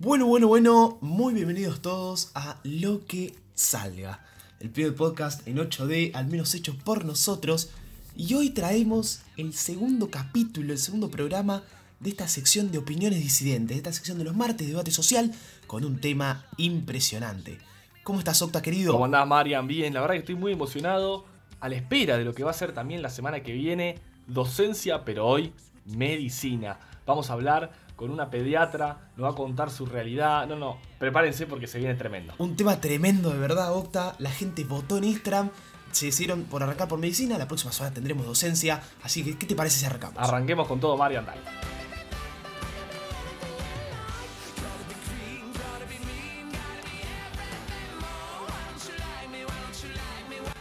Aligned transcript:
Bueno, 0.00 0.26
bueno, 0.26 0.46
bueno, 0.46 0.98
muy 1.00 1.34
bienvenidos 1.34 1.82
todos 1.82 2.30
a 2.36 2.60
Lo 2.62 3.04
que 3.04 3.34
salga. 3.56 4.24
El 4.60 4.70
primer 4.70 4.94
podcast 4.94 5.44
en 5.48 5.56
8D, 5.56 6.12
al 6.14 6.28
menos 6.28 6.54
hecho 6.54 6.78
por 6.84 7.04
nosotros. 7.04 7.72
Y 8.14 8.32
hoy 8.34 8.50
traemos 8.50 9.22
el 9.36 9.54
segundo 9.54 10.08
capítulo, 10.08 10.72
el 10.72 10.78
segundo 10.78 11.10
programa 11.10 11.64
de 11.98 12.10
esta 12.10 12.28
sección 12.28 12.70
de 12.70 12.78
opiniones 12.78 13.18
disidentes, 13.18 13.70
de 13.70 13.78
esta 13.78 13.92
sección 13.92 14.18
de 14.18 14.24
los 14.24 14.36
martes 14.36 14.68
de 14.68 14.72
debate 14.72 14.92
social, 14.92 15.32
con 15.66 15.84
un 15.84 16.00
tema 16.00 16.46
impresionante. 16.58 17.58
¿Cómo 18.04 18.20
estás, 18.20 18.40
Octa, 18.40 18.62
querido? 18.62 18.92
¿Cómo 18.92 19.06
andás, 19.06 19.26
Marian? 19.26 19.66
Bien, 19.66 19.92
la 19.92 20.00
verdad 20.00 20.14
que 20.14 20.20
estoy 20.20 20.36
muy 20.36 20.52
emocionado, 20.52 21.24
a 21.58 21.68
la 21.68 21.74
espera 21.74 22.16
de 22.16 22.24
lo 22.24 22.34
que 22.34 22.44
va 22.44 22.52
a 22.52 22.54
ser 22.54 22.72
también 22.72 23.02
la 23.02 23.10
semana 23.10 23.42
que 23.42 23.52
viene, 23.52 23.98
docencia, 24.28 25.04
pero 25.04 25.26
hoy 25.26 25.52
medicina. 25.86 26.78
Vamos 27.04 27.30
a 27.30 27.32
hablar 27.32 27.72
con 27.98 28.10
una 28.12 28.30
pediatra, 28.30 29.10
nos 29.16 29.26
va 29.26 29.32
a 29.32 29.34
contar 29.34 29.72
su 29.72 29.84
realidad. 29.84 30.46
No, 30.46 30.54
no, 30.54 30.78
prepárense 31.00 31.48
porque 31.48 31.66
se 31.66 31.80
viene 31.80 31.96
tremendo. 31.96 32.32
Un 32.38 32.54
tema 32.54 32.80
tremendo, 32.80 33.30
de 33.30 33.38
verdad, 33.38 33.74
Octa. 33.74 34.14
La 34.20 34.30
gente 34.30 34.62
votó 34.62 34.98
en 34.98 35.04
Instagram, 35.04 35.50
se 35.90 36.06
decidieron 36.06 36.44
por 36.44 36.62
arrancar 36.62 36.86
por 36.86 37.00
medicina. 37.00 37.36
La 37.36 37.48
próxima 37.48 37.72
semana 37.72 37.92
tendremos 37.92 38.24
docencia. 38.24 38.80
Así 39.02 39.24
que, 39.24 39.36
¿qué 39.36 39.46
te 39.46 39.56
parece 39.56 39.80
si 39.80 39.86
arrancamos? 39.86 40.16
Arranquemos 40.16 40.68
con 40.68 40.78
todo, 40.78 40.96
Marian, 40.96 41.26
dale. 41.26 41.40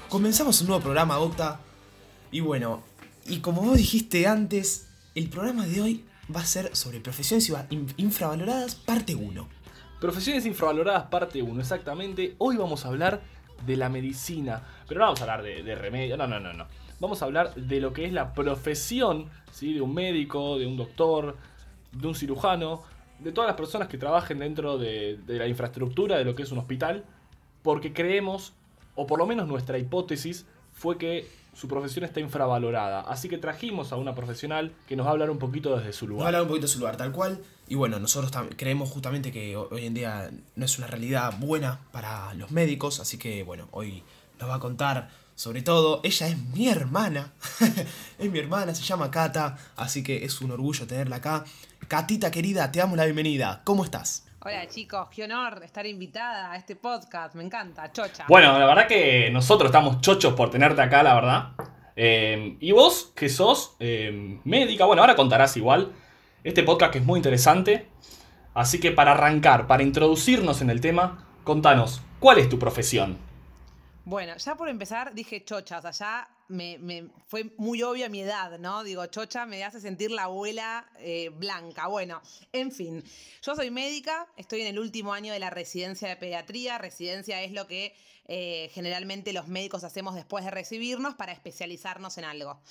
Comenzamos 0.09 0.59
un 0.61 0.67
nuevo 0.69 0.81
programa, 0.81 1.19
Octa. 1.19 1.59
Y 2.31 2.39
bueno, 2.39 2.81
y 3.27 3.41
como 3.41 3.61
vos 3.61 3.77
dijiste 3.77 4.25
antes, 4.25 4.87
el 5.13 5.29
programa 5.29 5.67
de 5.67 5.81
hoy 5.81 6.05
va 6.33 6.41
a 6.41 6.45
ser 6.45 6.75
sobre 6.75 6.99
profesiones 6.99 7.51
infravaloradas, 7.97 8.75
parte 8.75 9.15
1. 9.15 9.47
Profesiones 9.99 10.45
infravaloradas, 10.45 11.05
parte 11.05 11.41
1, 11.41 11.59
exactamente. 11.59 12.35
Hoy 12.37 12.57
vamos 12.57 12.85
a 12.85 12.89
hablar 12.89 13.21
de 13.65 13.77
la 13.77 13.89
medicina, 13.89 14.61
pero 14.87 14.99
no 14.99 15.05
vamos 15.05 15.21
a 15.21 15.23
hablar 15.23 15.43
de, 15.43 15.75
remedio, 15.75 16.17
no, 16.17 16.27
no, 16.27 16.39
no, 16.39 16.53
no. 16.53 16.67
Vamos 16.99 17.21
a 17.21 17.25
hablar 17.25 17.53
de 17.55 17.79
lo 17.79 17.93
que 17.93 18.05
es 18.05 18.13
la 18.13 18.33
profesión 18.33 19.29
¿sí? 19.51 19.73
de 19.73 19.81
un 19.81 19.93
médico, 19.93 20.57
de 20.57 20.65
un 20.65 20.77
doctor, 20.77 21.37
de 21.91 22.07
un 22.07 22.15
cirujano, 22.15 22.81
de 23.19 23.31
todas 23.31 23.47
las 23.47 23.55
personas 23.55 23.87
que 23.87 23.97
trabajen 23.97 24.39
dentro 24.39 24.77
de, 24.77 25.17
de 25.25 25.37
la 25.37 25.47
infraestructura 25.47 26.17
de 26.17 26.25
lo 26.25 26.35
que 26.35 26.43
es 26.43 26.51
un 26.51 26.59
hospital, 26.59 27.05
porque 27.63 27.93
creemos 27.93 28.53
o 28.95 29.07
por 29.07 29.19
lo 29.19 29.25
menos 29.25 29.47
nuestra 29.47 29.77
hipótesis 29.77 30.45
fue 30.73 30.97
que 30.97 31.27
su 31.57 31.67
profesión 31.67 32.05
está 32.05 32.19
infravalorada. 32.19 33.01
Así 33.01 33.29
que 33.29 33.39
trajimos 33.39 33.91
a 33.91 33.95
una 33.95 34.13
profesional 34.13 34.73
que 34.87 34.95
nos 34.95 35.07
va 35.07 35.09
a 35.09 35.13
hablar 35.13 35.31
un 35.31 35.39
poquito 35.39 35.75
desde 35.75 35.91
su 35.91 36.07
lugar. 36.07 36.19
Nos 36.19 36.23
va 36.23 36.25
a 36.25 36.27
hablar 36.27 36.41
un 36.43 36.47
poquito 36.49 36.67
de 36.67 36.73
su 36.73 36.79
lugar, 36.79 36.97
tal 36.97 37.11
cual. 37.11 37.41
Y 37.67 37.73
bueno, 37.73 37.99
nosotros 37.99 38.31
creemos 38.55 38.91
justamente 38.91 39.31
que 39.31 39.57
hoy 39.57 39.87
en 39.87 39.95
día 39.95 40.29
no 40.55 40.65
es 40.65 40.77
una 40.77 40.85
realidad 40.85 41.33
buena 41.39 41.79
para 41.91 42.31
los 42.35 42.51
médicos, 42.51 42.99
así 42.99 43.17
que 43.17 43.41
bueno, 43.41 43.69
hoy 43.71 44.03
nos 44.39 44.47
va 44.47 44.55
a 44.55 44.59
contar 44.59 45.09
sobre 45.33 45.63
todo. 45.63 45.99
Ella 46.03 46.27
es 46.27 46.37
mi 46.37 46.69
hermana, 46.69 47.33
es 48.19 48.31
mi 48.31 48.37
hermana, 48.37 48.75
se 48.75 48.83
llama 48.83 49.09
Cata, 49.09 49.57
así 49.77 50.03
que 50.03 50.25
es 50.25 50.39
un 50.41 50.51
orgullo 50.51 50.85
tenerla 50.85 51.15
acá. 51.15 51.43
Catita 51.87 52.29
querida, 52.29 52.71
te 52.71 52.77
damos 52.79 52.97
la 52.97 53.05
bienvenida. 53.05 53.61
¿Cómo 53.63 53.83
estás? 53.83 54.26
Hola 54.49 54.65
chicos, 54.65 55.09
qué 55.13 55.25
honor 55.25 55.61
estar 55.65 55.85
invitada 55.85 56.53
a 56.53 56.55
este 56.55 56.77
podcast, 56.77 57.35
me 57.35 57.43
encanta, 57.43 57.91
chocha. 57.91 58.23
Bueno, 58.29 58.57
la 58.57 58.65
verdad 58.65 58.87
que 58.87 59.29
nosotros 59.29 59.67
estamos 59.67 59.99
chochos 59.99 60.35
por 60.35 60.49
tenerte 60.49 60.81
acá, 60.81 61.03
la 61.03 61.15
verdad. 61.15 61.49
Eh, 61.97 62.55
y 62.61 62.71
vos, 62.71 63.11
que 63.13 63.27
sos 63.27 63.75
eh, 63.81 64.39
médica, 64.45 64.85
bueno, 64.85 65.01
ahora 65.01 65.17
contarás 65.17 65.57
igual 65.57 65.91
este 66.45 66.63
podcast 66.63 66.93
que 66.93 66.99
es 66.99 67.03
muy 67.03 67.17
interesante. 67.17 67.89
Así 68.53 68.79
que 68.79 68.91
para 68.91 69.11
arrancar, 69.11 69.67
para 69.67 69.83
introducirnos 69.83 70.61
en 70.61 70.69
el 70.69 70.79
tema, 70.79 71.27
contanos, 71.43 72.01
¿cuál 72.21 72.37
es 72.37 72.47
tu 72.47 72.57
profesión? 72.57 73.17
Bueno, 74.07 74.37
ya 74.37 74.55
por 74.55 74.69
empezar 74.69 75.13
dije 75.13 75.43
chocha, 75.43 75.79
o 75.79 75.81
sea, 75.81 75.91
ya 75.91 76.29
me, 76.47 77.09
fue 77.25 77.51
muy 77.57 77.83
obvia 77.83 78.07
mi 78.07 78.21
edad, 78.21 78.57
¿no? 78.57 78.85
Digo, 78.85 79.05
chocha 79.07 79.45
me 79.45 79.61
hace 79.65 79.81
sentir 79.81 80.11
la 80.11 80.23
abuela 80.23 80.89
eh, 80.99 81.27
blanca. 81.27 81.87
Bueno, 81.87 82.21
en 82.53 82.71
fin, 82.71 83.03
yo 83.41 83.53
soy 83.53 83.69
médica, 83.69 84.25
estoy 84.37 84.61
en 84.61 84.67
el 84.67 84.79
último 84.79 85.11
año 85.11 85.33
de 85.33 85.39
la 85.39 85.49
residencia 85.49 86.07
de 86.07 86.15
pediatría. 86.15 86.77
Residencia 86.77 87.43
es 87.43 87.51
lo 87.51 87.67
que 87.67 87.93
eh, 88.29 88.71
generalmente 88.73 89.33
los 89.33 89.49
médicos 89.49 89.83
hacemos 89.83 90.15
después 90.15 90.45
de 90.45 90.51
recibirnos 90.51 91.15
para 91.15 91.33
especializarnos 91.33 92.17
en 92.17 92.23
algo. 92.23 92.61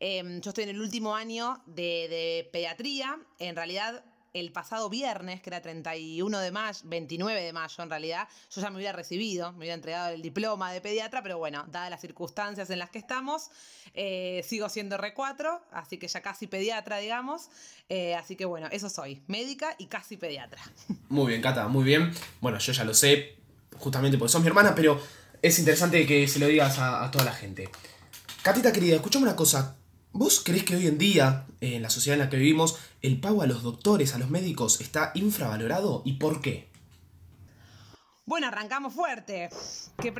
Em, 0.00 0.40
yo 0.40 0.48
estoy 0.48 0.64
en 0.64 0.70
el 0.70 0.80
último 0.80 1.14
año 1.14 1.62
de, 1.66 2.08
de 2.08 2.48
pediatría. 2.50 3.20
En 3.38 3.56
realidad 3.56 4.02
el 4.34 4.52
pasado 4.52 4.88
viernes, 4.88 5.40
que 5.40 5.50
era 5.50 5.60
31 5.60 6.38
de 6.38 6.50
mayo, 6.50 6.78
29 6.84 7.42
de 7.42 7.52
mayo 7.52 7.82
en 7.82 7.90
realidad, 7.90 8.28
yo 8.54 8.60
ya 8.60 8.70
me 8.70 8.76
hubiera 8.76 8.92
recibido, 8.92 9.52
me 9.52 9.58
hubiera 9.58 9.74
entregado 9.74 10.10
el 10.10 10.22
diploma 10.22 10.72
de 10.72 10.80
pediatra, 10.80 11.22
pero 11.22 11.38
bueno, 11.38 11.64
dadas 11.70 11.90
las 11.90 12.00
circunstancias 12.00 12.70
en 12.70 12.78
las 12.78 12.90
que 12.90 12.98
estamos, 12.98 13.50
eh, 13.94 14.44
sigo 14.46 14.68
siendo 14.68 14.96
R4, 14.96 15.60
así 15.72 15.98
que 15.98 16.08
ya 16.08 16.20
casi 16.20 16.46
pediatra, 16.46 16.98
digamos. 16.98 17.48
Eh, 17.88 18.14
así 18.14 18.36
que 18.36 18.44
bueno, 18.44 18.68
eso 18.70 18.88
soy, 18.88 19.22
médica 19.26 19.74
y 19.78 19.86
casi 19.86 20.16
pediatra. 20.16 20.60
Muy 21.08 21.28
bien, 21.28 21.42
Cata, 21.42 21.68
muy 21.68 21.84
bien. 21.84 22.12
Bueno, 22.40 22.58
yo 22.58 22.72
ya 22.72 22.84
lo 22.84 22.94
sé, 22.94 23.36
justamente 23.78 24.18
porque 24.18 24.32
sos 24.32 24.42
mi 24.42 24.48
hermana, 24.48 24.74
pero 24.74 25.00
es 25.40 25.58
interesante 25.58 26.06
que 26.06 26.28
se 26.28 26.38
lo 26.38 26.46
digas 26.46 26.78
a, 26.78 27.04
a 27.04 27.10
toda 27.10 27.24
la 27.24 27.32
gente. 27.32 27.68
Catita 28.42 28.72
querida, 28.72 28.96
escuchame 28.96 29.24
una 29.24 29.36
cosa. 29.36 29.77
¿Vos 30.12 30.42
crees 30.44 30.64
que 30.64 30.76
hoy 30.76 30.86
en 30.86 30.98
día, 30.98 31.46
en 31.60 31.82
la 31.82 31.90
sociedad 31.90 32.14
en 32.14 32.24
la 32.24 32.30
que 32.30 32.36
vivimos, 32.36 32.78
el 33.02 33.20
pago 33.20 33.42
a 33.42 33.46
los 33.46 33.62
doctores, 33.62 34.14
a 34.14 34.18
los 34.18 34.30
médicos, 34.30 34.80
está 34.80 35.12
infravalorado? 35.14 36.02
¿Y 36.04 36.14
por 36.14 36.40
qué? 36.40 36.68
Bueno, 38.24 38.48
arrancamos 38.48 38.92
fuerte. 38.92 39.48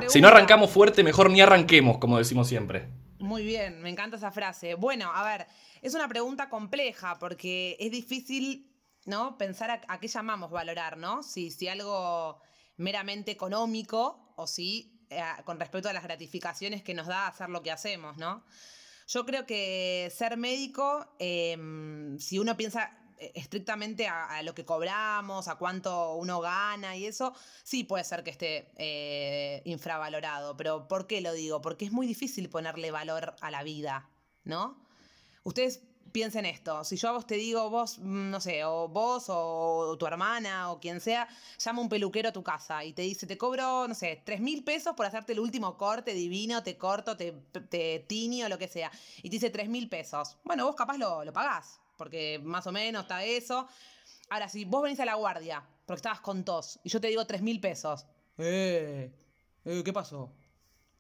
si 0.08 0.20
no 0.20 0.28
arrancamos 0.28 0.70
fuerte, 0.70 1.02
mejor 1.02 1.30
ni 1.30 1.40
arranquemos, 1.40 1.98
como 1.98 2.18
decimos 2.18 2.48
siempre. 2.48 2.88
Muy 3.18 3.44
bien, 3.44 3.82
me 3.82 3.90
encanta 3.90 4.16
esa 4.16 4.30
frase. 4.30 4.74
Bueno, 4.74 5.10
a 5.12 5.24
ver, 5.24 5.46
es 5.82 5.94
una 5.94 6.08
pregunta 6.08 6.48
compleja 6.48 7.18
porque 7.18 7.76
es 7.80 7.90
difícil, 7.90 8.70
¿no? 9.04 9.36
Pensar 9.36 9.82
a, 9.86 10.00
qué 10.00 10.08
llamamos 10.08 10.50
valorar, 10.50 10.96
¿no? 10.96 11.22
Si, 11.22 11.50
si 11.50 11.68
algo 11.68 12.40
meramente 12.76 13.30
económico 13.30 14.32
o 14.36 14.46
si 14.46 15.04
eh, 15.10 15.22
con 15.44 15.58
respecto 15.58 15.88
a 15.88 15.92
las 15.92 16.04
gratificaciones 16.04 16.82
que 16.82 16.94
nos 16.94 17.06
da 17.06 17.26
hacer 17.26 17.48
lo 17.48 17.62
que 17.62 17.72
hacemos, 17.72 18.16
¿no? 18.16 18.44
Yo 19.08 19.24
creo 19.24 19.46
que 19.46 20.12
ser 20.14 20.36
médico, 20.36 21.06
em, 21.18 22.18
si 22.18 22.38
uno 22.38 22.58
piensa 22.58 22.92
eh, 23.18 23.32
estrictamente 23.34 24.06
a, 24.06 24.42
lo 24.42 24.54
que 24.54 24.66
cobramos, 24.66 25.48
a 25.48 25.56
cuánto 25.56 26.16
uno 26.16 26.40
gana 26.42 26.94
y 26.94 27.06
eso, 27.06 27.32
sí 27.64 27.84
puede 27.84 28.04
ser 28.04 28.22
que 28.22 28.30
esté 28.30 28.70
eh, 28.76 29.62
infravalorado. 29.64 30.58
Pero 30.58 30.88
¿por 30.88 31.06
qué 31.06 31.22
lo 31.22 31.32
digo? 31.32 31.62
Porque 31.62 31.86
es 31.86 31.92
muy 31.92 32.06
difícil 32.06 32.50
ponerle 32.50 32.90
valor 32.90 33.34
a 33.40 33.50
la 33.50 33.62
vida, 33.62 34.10
¿no? 34.44 34.86
Ustedes 35.42 35.87
piensen 36.12 36.46
esto, 36.46 36.84
si 36.84 36.96
yo 36.96 37.08
a 37.08 37.12
vos 37.12 37.26
te 37.26 37.34
digo, 37.34 37.70
vos, 37.70 37.98
mm, 37.98 38.30
no 38.30 38.40
sé, 38.40 38.64
o 38.64 38.88
vos 38.88 39.26
o 39.28 39.96
tu 39.98 40.06
hermana 40.06 40.70
o 40.72 40.80
quien 40.80 41.00
sea, 41.00 41.28
llama 41.58 41.82
un 41.82 41.88
peluquero 41.88 42.30
a 42.30 42.32
tu 42.32 42.42
casa 42.42 42.84
y 42.84 42.92
te 42.92 43.02
dice, 43.02 43.26
te 43.26 43.36
cobro, 43.38 43.86
no 43.88 43.94
sé, 43.94 44.22
tres 44.24 44.40
mil 44.40 44.64
pesos 44.64 44.94
por 44.94 45.06
hacerte 45.06 45.32
el 45.32 45.40
último 45.40 45.76
corte 45.76 46.12
divino, 46.12 46.62
te 46.62 46.76
corto, 46.76 47.16
te, 47.16 47.32
te 47.68 48.04
tinio, 48.08 48.48
lo 48.48 48.58
que 48.58 48.68
sea, 48.68 48.90
y 49.18 49.22
te 49.22 49.36
dice 49.36 49.50
tres 49.50 49.68
mil 49.68 49.88
pesos. 49.88 50.36
Bueno, 50.44 50.66
vos 50.66 50.76
capaz 50.76 50.98
lo, 50.98 51.24
lo 51.24 51.32
pagás, 51.32 51.80
porque 51.96 52.40
más 52.42 52.66
o 52.66 52.72
menos 52.72 53.02
está 53.02 53.24
eso. 53.24 53.68
Ahora, 54.30 54.48
si 54.48 54.64
vos 54.64 54.82
venís 54.82 55.00
a 55.00 55.04
la 55.04 55.14
guardia, 55.14 55.64
porque 55.86 55.98
estabas 55.98 56.20
con 56.20 56.44
tos, 56.44 56.78
y 56.84 56.88
yo 56.88 57.00
te 57.00 57.08
digo 57.08 57.26
tres 57.26 57.42
mil 57.42 57.60
pesos, 57.60 58.06
eh, 58.38 59.12
eh, 59.64 59.82
¿qué 59.84 59.92
pasó? 59.92 60.30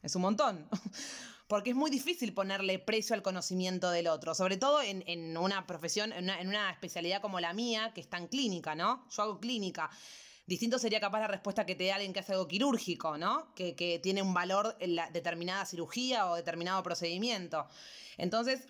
Es 0.02 0.14
un 0.16 0.22
montón. 0.22 0.68
porque 1.48 1.70
es 1.70 1.76
muy 1.76 1.90
difícil 1.90 2.34
ponerle 2.34 2.78
precio 2.78 3.14
al 3.14 3.22
conocimiento 3.22 3.90
del 3.90 4.06
otro, 4.06 4.34
sobre 4.34 4.58
todo 4.58 4.82
en, 4.82 5.36
una 5.36 5.66
profesión, 5.66 6.12
en 6.12 6.24
una, 6.46 6.70
especialidad 6.70 7.22
como 7.22 7.40
la 7.40 7.54
mía, 7.54 7.92
que 7.94 8.02
es 8.02 8.08
tan 8.08 8.28
clínica, 8.28 8.74
¿no? 8.74 9.06
Yo 9.10 9.22
hago 9.22 9.40
clínica. 9.40 9.90
Distinto 10.46 10.78
sería 10.78 11.00
capaz 11.00 11.20
la 11.20 11.26
respuesta 11.26 11.64
que 11.64 11.74
te 11.74 11.84
dé 11.84 11.92
alguien 11.92 12.12
que 12.12 12.20
hace 12.20 12.32
algo 12.32 12.46
quirúrgico, 12.46 13.16
¿no? 13.16 13.54
Que, 13.54 13.98
tiene 14.02 14.20
un 14.20 14.34
valor 14.34 14.76
en 14.78 14.94
la 14.94 15.10
determinada 15.10 15.64
cirugía 15.64 16.26
o 16.30 16.36
determinado 16.36 16.82
procedimiento. 16.82 17.66
Entonces, 18.16 18.60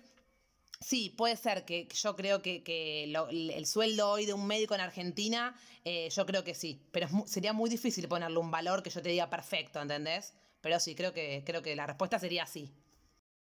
Sí, 0.81 1.09
puede 1.09 1.35
ser 1.35 1.65
que 1.65 1.89
yo 1.93 2.15
creo 2.15 2.41
que, 2.41 3.03
el 3.03 3.65
sueldo 3.65 4.11
hoy 4.11 4.25
de 4.25 4.31
un 4.31 4.47
médico 4.47 4.75
en 4.75 4.79
Argentina, 4.79 5.53
eh, 5.83 6.09
yo 6.09 6.25
creo 6.25 6.45
que 6.45 6.55
sí, 6.55 6.81
pero 6.91 7.09
sería 7.25 7.51
muy 7.51 7.69
difícil 7.69 8.07
ponerle 8.07 8.37
un 8.37 8.49
valor 8.49 8.81
que 8.81 8.89
yo 8.89 9.01
te 9.01 9.09
diga 9.09 9.29
perfecto, 9.29 9.81
¿entendés? 9.81 10.33
Pero 10.61 10.79
sí, 10.79 10.95
creo 10.95 11.13
que, 11.13 11.43
creo 11.45 11.61
que 11.61 11.75
la 11.75 11.85
respuesta 11.85 12.19
sería 12.19 12.45
sí. 12.45 12.71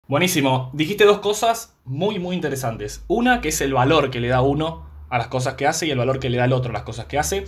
Buenísimo. 0.09 0.70
Dijiste 0.73 1.05
dos 1.05 1.19
cosas 1.20 1.76
muy, 1.85 2.19
muy 2.19 2.35
interesantes. 2.35 3.05
Una, 3.09 3.41
que 3.41 3.49
es 3.49 3.61
el 3.61 3.73
valor 3.73 4.11
que 4.11 4.20
le 4.20 4.29
da 4.29 4.41
uno 4.43 4.91
a 5.09 5.19
las 5.19 5.29
cosas 5.29 5.55
que 5.55 5.67
hace 5.67 5.87
y 5.87 5.91
el 5.91 5.99
valor 5.99 6.19
que 6.19 6.31
le 6.31 6.38
da 6.38 6.47
el 6.47 6.53
otro 6.53 6.70
a 6.70 6.73
las 6.73 6.82
cosas 6.82 7.06
que 7.06 7.19
hace. 7.19 7.44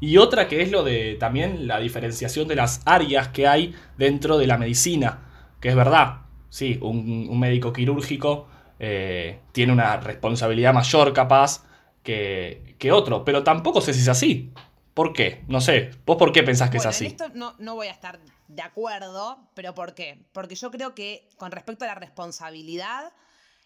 Y 0.00 0.16
otra 0.16 0.48
que 0.48 0.62
es 0.62 0.70
lo 0.70 0.82
de 0.82 1.16
también 1.18 1.66
la 1.66 1.78
diferenciación 1.80 2.48
de 2.48 2.56
las 2.56 2.82
áreas 2.84 3.28
que 3.28 3.46
hay 3.46 3.74
dentro 3.98 4.38
de 4.38 4.46
la 4.46 4.58
medicina. 4.58 5.22
Que 5.60 5.70
es 5.70 5.76
verdad, 5.76 6.22
sí, 6.48 6.78
un, 6.80 7.38
médico 7.38 7.72
quirúrgico 7.72 8.48
eh, 8.78 9.40
tiene 9.52 9.72
una 9.72 9.96
responsabilidad 9.98 10.72
mayor 10.72 11.12
capaz 11.12 11.64
que, 12.02 12.76
que 12.78 12.92
otro, 12.92 13.24
pero 13.24 13.42
tampoco 13.42 13.80
sé 13.80 13.92
si 13.92 14.00
es 14.00 14.08
así. 14.08 14.52
¿Por 14.94 15.12
qué? 15.12 15.44
No 15.48 15.60
sé. 15.60 15.90
¿Vos 16.06 16.16
por 16.16 16.32
qué 16.32 16.42
pensás 16.42 16.70
que 16.70 16.78
Bueno, 16.78 16.90
es 16.90 16.96
así? 16.96 17.06
En 17.06 17.10
esto 17.10 17.28
no, 17.34 17.54
no 17.58 17.74
voy 17.74 17.88
a 17.88 17.90
estar 17.90 18.20
de 18.48 18.62
acuerdo, 18.62 19.38
pero 19.54 19.74
¿por 19.74 19.94
qué? 19.94 20.24
Porque 20.32 20.54
yo 20.54 20.70
creo 20.70 20.94
que 20.94 21.28
con 21.36 21.50
respecto 21.50 21.84
a 21.84 21.88
la 21.88 21.96
responsabilidad, 21.96 23.12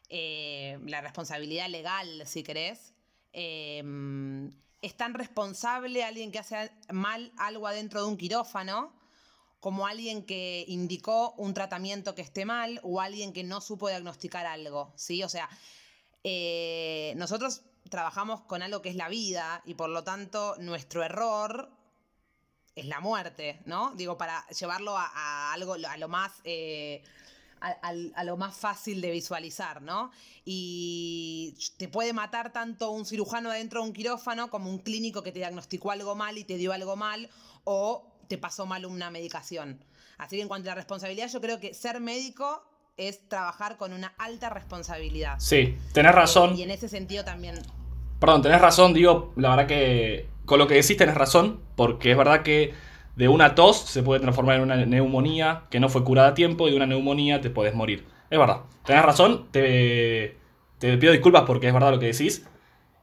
eh, 0.09 0.79
la 0.87 1.03
responsabilidad 1.03 1.69
legal, 1.69 2.23
si 2.27 2.43
querés, 2.43 2.95
eh, 3.35 3.83
es 4.81 4.97
tan 4.97 5.15
responsable 5.15 6.05
alguien 6.05 6.33
que 6.33 6.39
hace 6.39 6.71
mal 6.91 7.33
algo 7.37 7.67
adentro 7.67 8.01
de 8.01 8.09
un 8.09 8.17
quirófano 8.17 8.97
como 9.61 9.87
alguien 9.87 10.25
que 10.25 10.65
indicó 10.69 11.33
un 11.33 11.53
tratamiento 11.53 12.15
que 12.15 12.23
esté 12.23 12.45
mal 12.45 12.81
o 12.83 13.01
alguien 13.01 13.33
que 13.33 13.43
no 13.43 13.61
supo 13.61 13.89
diagnosticar 13.89 14.47
algo, 14.47 14.93
¿sí? 14.97 15.23
O 15.25 15.29
sea, 15.29 15.49
eh, 16.23 17.13
nosotros 17.17 17.63
trabajamos 17.88 18.43
con 18.43 18.62
algo 18.62 18.82
que 18.82 18.88
es 18.90 18.96
la 18.96 19.08
vida 19.08 19.62
y 19.64 19.75
por 19.75 19.90
lo 19.90 20.05
tanto 20.05 20.55
nuestro 20.58 21.02
error 21.02 21.70
es 22.75 22.87
la 22.87 23.00
muerte, 23.00 23.61
¿no? 23.67 23.93
Digo, 23.96 24.17
para 24.17 24.46
llevarlo 24.49 24.96
a, 24.96 25.11
a 25.14 25.52
algo, 25.52 25.75
a 25.75 25.96
lo 25.96 26.08
más... 26.08 26.32
eh, 26.44 27.02
a, 27.61 28.25
lo 28.25 28.37
más 28.37 28.56
fácil 28.56 29.00
de 29.00 29.11
visualizar, 29.11 29.82
¿no? 29.82 30.12
Y 30.44 31.56
te 31.76 31.88
puede 31.88 32.12
matar 32.12 32.52
tanto 32.52 32.90
un 32.90 33.05
cirujano 33.05 33.50
adentro 33.50 33.82
de 33.82 33.88
un 33.88 33.93
quirófano 33.93 34.49
como 34.49 34.70
un 34.70 34.79
clínico 34.79 35.23
que 35.23 35.32
te 35.32 35.40
diagnosticó 35.40 35.90
algo 35.90 36.14
mal 36.14 36.38
y 36.38 36.44
te 36.44 36.56
dio 36.56 36.73
algo 36.73 36.96
mal 36.96 37.29
o 37.64 38.06
te 38.29 38.38
pasó 38.38 38.67
mal 38.67 38.87
una 38.87 39.11
medicación. 39.11 39.85
Así 40.19 40.37
que 40.37 40.43
en 40.43 40.49
cuanto 40.49 40.69
a 40.69 40.70
la 40.73 40.75
responsabilidad, 40.76 41.29
yo 41.29 41.40
creo 41.40 41.58
que 41.58 41.75
ser 41.75 42.00
médico 42.00 42.62
es 42.96 43.29
trabajar 43.29 43.76
con 43.76 43.93
una 43.93 44.14
alta 44.19 44.50
responsabilidad. 44.50 45.37
Sí, 45.38 45.76
tenés 45.93 46.14
razón. 46.14 46.56
Y 46.56 46.62
en 46.62 46.70
ese 46.70 46.88
sentido 46.88 47.25
también 47.25 47.61
Perdón, 48.20 48.43
tenés 48.43 48.61
razón, 48.61 48.94
digo, 48.94 49.32
la 49.37 49.50
verdad 49.50 49.67
que 49.67 50.29
con 50.44 50.59
lo 50.59 50.67
que 50.67 50.75
decís 50.75 50.97
tenés 50.97 51.15
razón, 51.15 51.61
porque 51.76 52.11
es 52.11 52.17
verdad 52.17 52.43
que 52.43 52.73
de 53.17 53.29
una 53.29 53.55
tos 53.55 53.79
se 53.79 54.03
puede 54.03 54.20
transformar 54.20 54.56
en 54.56 54.62
una 54.62 54.76
neumonía 54.76 55.65
que 55.70 55.81
no 55.81 55.88
fue 55.88 56.05
curada 56.05 56.29
a 56.29 56.35
tiempo 56.35 56.67
y 56.67 56.70
de 56.70 56.76
una 56.76 56.87
neumonía 56.87 57.41
te 57.41 57.50
podés 57.50 57.75
morir. 57.75 58.06
Es 58.31 58.38
verdad, 58.38 58.62
tenés 58.85 59.05
razón, 59.05 59.49
te, 59.50 60.37
te 60.79 60.97
pido 60.99 61.12
disculpas 61.12 61.44
porque 61.47 61.69
es 61.69 61.75
verdad 61.75 61.91
lo 61.91 61.99
que 61.99 62.06
decís. 62.06 62.47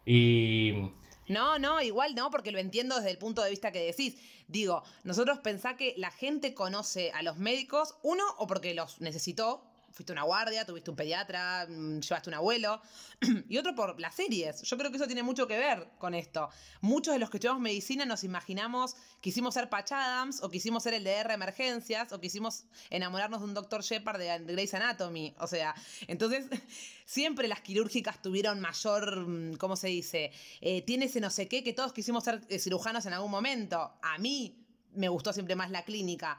Y 0.05 0.91
No, 1.27 1.59
no, 1.59 1.81
igual 1.81 2.15
no, 2.15 2.29
porque 2.29 2.51
lo 2.51 2.59
entiendo 2.59 2.95
desde 2.95 3.11
el 3.11 3.17
punto 3.17 3.43
de 3.43 3.49
vista 3.49 3.71
que 3.71 3.85
decís. 3.85 4.17
Digo, 4.47 4.83
nosotros 5.03 5.39
pensá 5.39 5.75
que 5.75 5.95
la 5.97 6.11
gente 6.11 6.53
conoce 6.53 7.11
a 7.11 7.23
los 7.23 7.37
médicos, 7.37 7.95
uno, 8.03 8.23
o 8.37 8.47
porque 8.47 8.73
los 8.75 9.01
necesitó, 9.01 9.63
fuiste 9.95 10.11
una 10.11 10.23
guardia, 10.23 10.65
tuviste 10.65 10.91
un 10.91 10.97
pediatra, 10.97 11.65
mm, 11.69 12.01
llevaste 12.01 12.29
un 12.29 12.33
abuelo, 12.33 12.81
y 13.49 13.57
otro 13.57 13.73
por 13.75 13.97
las 13.99 14.13
series. 14.13 14.61
Yo 14.63 14.77
creo 14.77 14.91
que 14.91 14.97
eso 14.97 15.07
tiene 15.07 15.23
mucho 15.23 15.47
que 15.47 15.57
ver 15.57 15.87
con 15.97 16.13
esto. 16.13 16.49
Muchos 16.81 17.13
de 17.13 17.19
los 17.19 17.29
que 17.29 17.37
estudiamos 17.37 17.61
medicina 17.61 18.03
nos 18.05 18.25
imaginamos, 18.25 18.97
quisimos 19.21 19.53
ser 19.53 19.69
Patch 19.69 19.93
Adams, 19.93 20.43
o 20.43 20.49
quisimos 20.49 20.83
ser 20.83 20.95
el 20.95 21.05
de 21.05 21.13
R 21.13 21.33
Emergencias, 21.33 22.11
o 22.11 22.19
quisimos 22.19 22.65
enamorarnos 22.89 23.39
de 23.39 23.45
un 23.45 23.53
Dr. 23.53 23.83
Shepard 23.83 24.19
de 24.19 24.37
Grey's 24.39 24.73
Anatomy. 24.73 25.33
O 25.39 25.47
sea, 25.47 25.73
entonces 26.07 26.47
siempre 27.05 27.47
las 27.47 27.61
quirúrgicas 27.61 28.21
tuvieron 28.21 28.59
mayor, 28.59 29.25
mm, 29.25 29.55
¿cómo 29.55 29.77
se 29.77 29.87
dice? 29.87 30.33
Eh, 30.59 30.81
tiene 30.81 31.05
ese 31.05 31.21
no 31.21 31.29
sé 31.29 31.47
qué, 31.47 31.63
que 31.63 31.71
todos 31.71 31.93
quisimos 31.93 32.25
ser 32.25 32.41
eh, 32.49 32.59
cirujanos 32.59 33.05
en 33.05 33.13
algún 33.13 33.31
momento. 33.31 33.93
A 34.01 34.17
mí 34.17 34.61
me 34.93 35.07
gustó 35.07 35.31
siempre 35.31 35.55
más 35.55 35.71
la 35.71 35.83
clínica. 35.85 36.37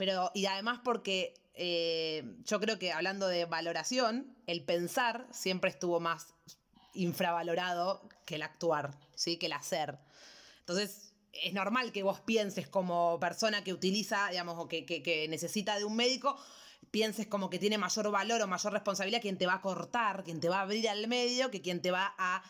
Pero, 0.00 0.30
y 0.32 0.46
además 0.46 0.80
porque 0.82 1.34
eh, 1.52 2.24
yo 2.46 2.58
creo 2.58 2.78
que 2.78 2.90
hablando 2.90 3.28
de 3.28 3.44
valoración, 3.44 4.34
el 4.46 4.64
pensar 4.64 5.26
siempre 5.30 5.68
estuvo 5.68 6.00
más 6.00 6.32
infravalorado 6.94 8.08
que 8.24 8.36
el 8.36 8.42
actuar, 8.42 8.92
¿sí? 9.14 9.36
Que 9.36 9.44
el 9.44 9.52
hacer. 9.52 9.98
Entonces, 10.60 11.12
es 11.34 11.52
normal 11.52 11.92
que 11.92 12.02
vos 12.02 12.18
pienses 12.20 12.66
como 12.66 13.20
persona 13.20 13.62
que 13.62 13.74
utiliza, 13.74 14.28
digamos, 14.30 14.56
o 14.58 14.68
que, 14.68 14.86
que- 14.86 15.02
que 15.02 15.28
necesita 15.28 15.76
de 15.76 15.84
un 15.84 15.96
médico, 15.96 16.34
pienses 16.90 17.26
como 17.26 17.50
que 17.50 17.58
tiene 17.58 17.76
mayor 17.76 18.10
valor 18.10 18.40
o 18.40 18.46
mayor 18.46 18.72
responsabilidad 18.72 19.20
quien 19.20 19.36
te 19.36 19.46
va 19.46 19.56
a 19.56 19.60
cortar, 19.60 20.24
quien 20.24 20.40
te 20.40 20.48
va 20.48 20.60
a 20.60 20.62
abrir 20.62 20.88
al 20.88 21.08
medio, 21.08 21.50
que 21.50 21.60
quien 21.60 21.82
te 21.82 21.90
va 21.90 22.14
a, 22.16 22.42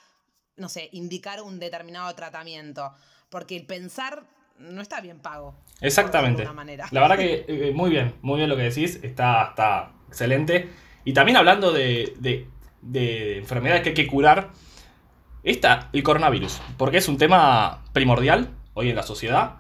no 0.55 0.69
sé, 0.69 0.89
indicar 0.93 1.43
un 1.43 1.59
determinado 1.59 2.15
tratamiento. 2.15 2.95
Porque 3.29 3.57
el 3.57 3.67
pensar 3.67 4.25
no 4.61 4.81
está 4.83 5.01
bien 5.01 5.19
pago. 5.21 5.55
Exactamente. 5.81 6.43
De 6.45 6.53
manera. 6.53 6.87
La 6.91 7.01
verdad 7.01 7.17
que 7.17 7.45
eh, 7.49 7.73
muy 7.75 7.91
bien, 7.91 8.15
muy 8.23 8.37
bien 8.39 8.49
lo 8.49 8.57
que 8.57 8.63
decís, 8.63 9.01
está, 9.03 9.49
está 9.51 9.93
excelente. 10.09 10.69
Y 11.05 11.13
también 11.13 11.37
hablando 11.37 11.73
de, 11.73 12.15
de- 12.19 12.47
de 12.83 13.39
enfermedades 13.39 13.83
que 13.83 13.91
hay 13.91 13.95
que 13.95 14.07
curar, 14.07 14.51
está 15.43 15.89
el 15.93 16.03
coronavirus, 16.03 16.61
porque 16.77 16.99
es 16.99 17.09
un 17.09 17.17
tema 17.19 17.83
primordial 17.93 18.51
hoy 18.75 18.91
en 18.91 18.97
la 18.97 19.03
sociedad. 19.03 19.57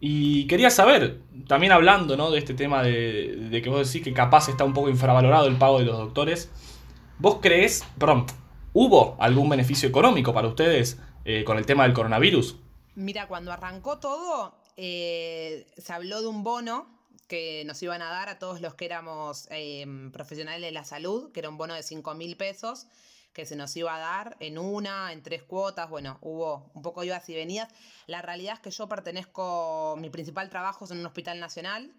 Y 0.00 0.46
quería 0.46 0.68
saber, 0.70 1.20
también 1.48 1.72
hablando 1.72 2.16
¿no? 2.16 2.30
de 2.30 2.38
este 2.38 2.52
tema 2.54 2.82
de, 2.82 3.36
de 3.50 3.62
que 3.62 3.70
vos 3.70 3.86
decís 3.86 4.04
que 4.04 4.12
capaz 4.12 4.48
está 4.48 4.64
un 4.64 4.74
poco 4.74 4.90
infravalorado 4.90 5.46
el 5.46 5.56
pago 5.56 5.78
de 5.78 5.86
los 5.86 5.96
doctores, 5.96 6.50
¿vos 7.18 7.38
crees, 7.40 7.84
perdón, 7.98 8.26
hubo 8.74 9.16
algún 9.18 9.48
beneficio 9.48 9.88
económico 9.88 10.34
para 10.34 10.48
ustedes 10.48 11.00
eh, 11.24 11.42
con 11.44 11.56
el 11.56 11.64
tema 11.64 11.84
del 11.84 11.94
coronavirus? 11.94 12.58
Mira, 12.94 13.26
cuando 13.26 13.52
arrancó 13.52 13.98
todo, 13.98 14.54
eh, 14.76 15.66
se 15.76 15.92
habló 15.92 16.20
de 16.20 16.28
un 16.28 16.44
bono 16.44 16.86
que 17.28 17.64
nos 17.64 17.82
iban 17.82 18.02
a 18.02 18.10
dar 18.10 18.28
a 18.28 18.38
todos 18.38 18.60
los 18.60 18.74
que 18.74 18.84
éramos 18.84 19.48
eh, 19.50 19.86
profesionales 20.12 20.60
de 20.60 20.72
la 20.72 20.84
salud, 20.84 21.32
que 21.32 21.40
era 21.40 21.48
un 21.48 21.56
bono 21.56 21.74
de 21.74 21.82
5 21.82 22.14
mil 22.14 22.36
pesos, 22.36 22.86
que 23.32 23.46
se 23.46 23.56
nos 23.56 23.74
iba 23.76 23.94
a 23.96 23.98
dar 23.98 24.36
en 24.38 24.58
una, 24.58 25.12
en 25.12 25.22
tres 25.22 25.42
cuotas, 25.42 25.90
bueno, 25.90 26.18
hubo 26.20 26.70
un 26.74 26.82
poco 26.82 27.02
idas 27.02 27.28
y 27.28 27.34
venidas. 27.34 27.68
La 28.06 28.22
realidad 28.22 28.54
es 28.54 28.60
que 28.60 28.70
yo 28.70 28.88
pertenezco, 28.88 29.96
mi 29.98 30.08
principal 30.10 30.48
trabajo 30.50 30.84
es 30.84 30.92
en 30.92 30.98
un 30.98 31.06
hospital 31.06 31.40
nacional 31.40 31.92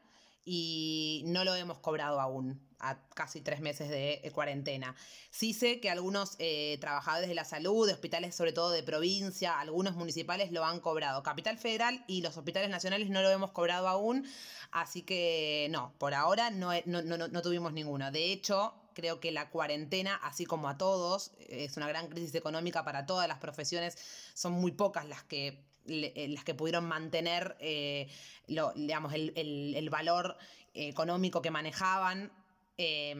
y 0.46 1.24
no 1.26 1.44
lo 1.44 1.56
hemos 1.56 1.80
cobrado 1.80 2.22
aún, 2.22 2.62
a 2.80 3.08
casi 3.16 3.42
tres 3.42 3.62
meses 3.62 3.90
de 3.90 4.22
eh, 4.24 4.32
cuarentena. 4.32 4.96
Sí 5.32 5.54
sé 5.54 5.80
que 5.80 5.90
algunos 5.90 6.36
eh, 6.40 6.78
trabajadores 6.80 7.28
de 7.28 7.36
la 7.36 7.46
salud, 7.46 7.88
de 7.88 7.94
hospitales 7.94 8.36
sobre 8.36 8.54
todo 8.54 8.70
de 8.70 8.84
provincia, 8.84 9.60
algunos 9.60 9.96
municipales 9.96 10.52
lo 10.52 10.64
han 10.64 10.80
cobrado. 10.80 11.24
Capital 11.24 11.58
Federal 11.58 12.04
y 12.08 12.22
los 12.22 12.38
hospitales 12.38 12.70
nacionales 12.70 13.10
no 13.10 13.22
lo 13.24 13.30
hemos 13.32 13.52
cobrado 13.52 13.88
aún, 13.88 14.28
así 14.72 15.02
que 15.02 15.68
no, 15.72 15.94
por 15.98 16.14
ahora 16.14 16.52
no, 16.52 16.70
no- 16.86 17.02
no- 17.02 17.28
no 17.28 17.42
tuvimos 17.42 17.74
ninguno. 17.74 18.12
De 18.12 18.32
hecho, 18.32 18.76
creo 18.94 19.20
que 19.20 19.32
la 19.32 19.50
cuarentena, 19.50 20.16
así 20.24 20.46
como 20.46 20.70
a 20.70 20.78
todos, 20.78 21.32
es 21.40 21.76
una 21.78 21.88
gran 21.88 22.08
crisis 22.08 22.36
económica 22.36 22.84
para 22.86 23.06
todas 23.08 23.28
las 23.28 23.40
profesiones, 23.40 23.98
son 24.36 24.54
muy 24.54 24.72
pocas 24.74 25.06
las 25.08 25.24
que 25.24 25.66
le- 25.86 26.14
eh, 26.16 26.28
las 26.30 26.44
que 26.44 26.54
pudieron 26.54 26.86
mantener 26.86 27.56
eh, 27.60 28.08
lo- 28.48 28.74
digamos, 28.76 29.14
el, 29.14 29.34
el- 29.36 29.90
valor 29.90 30.38
económico 30.74 31.42
que 31.42 31.52
manejaban. 31.52 32.32
Eh, 32.78 33.14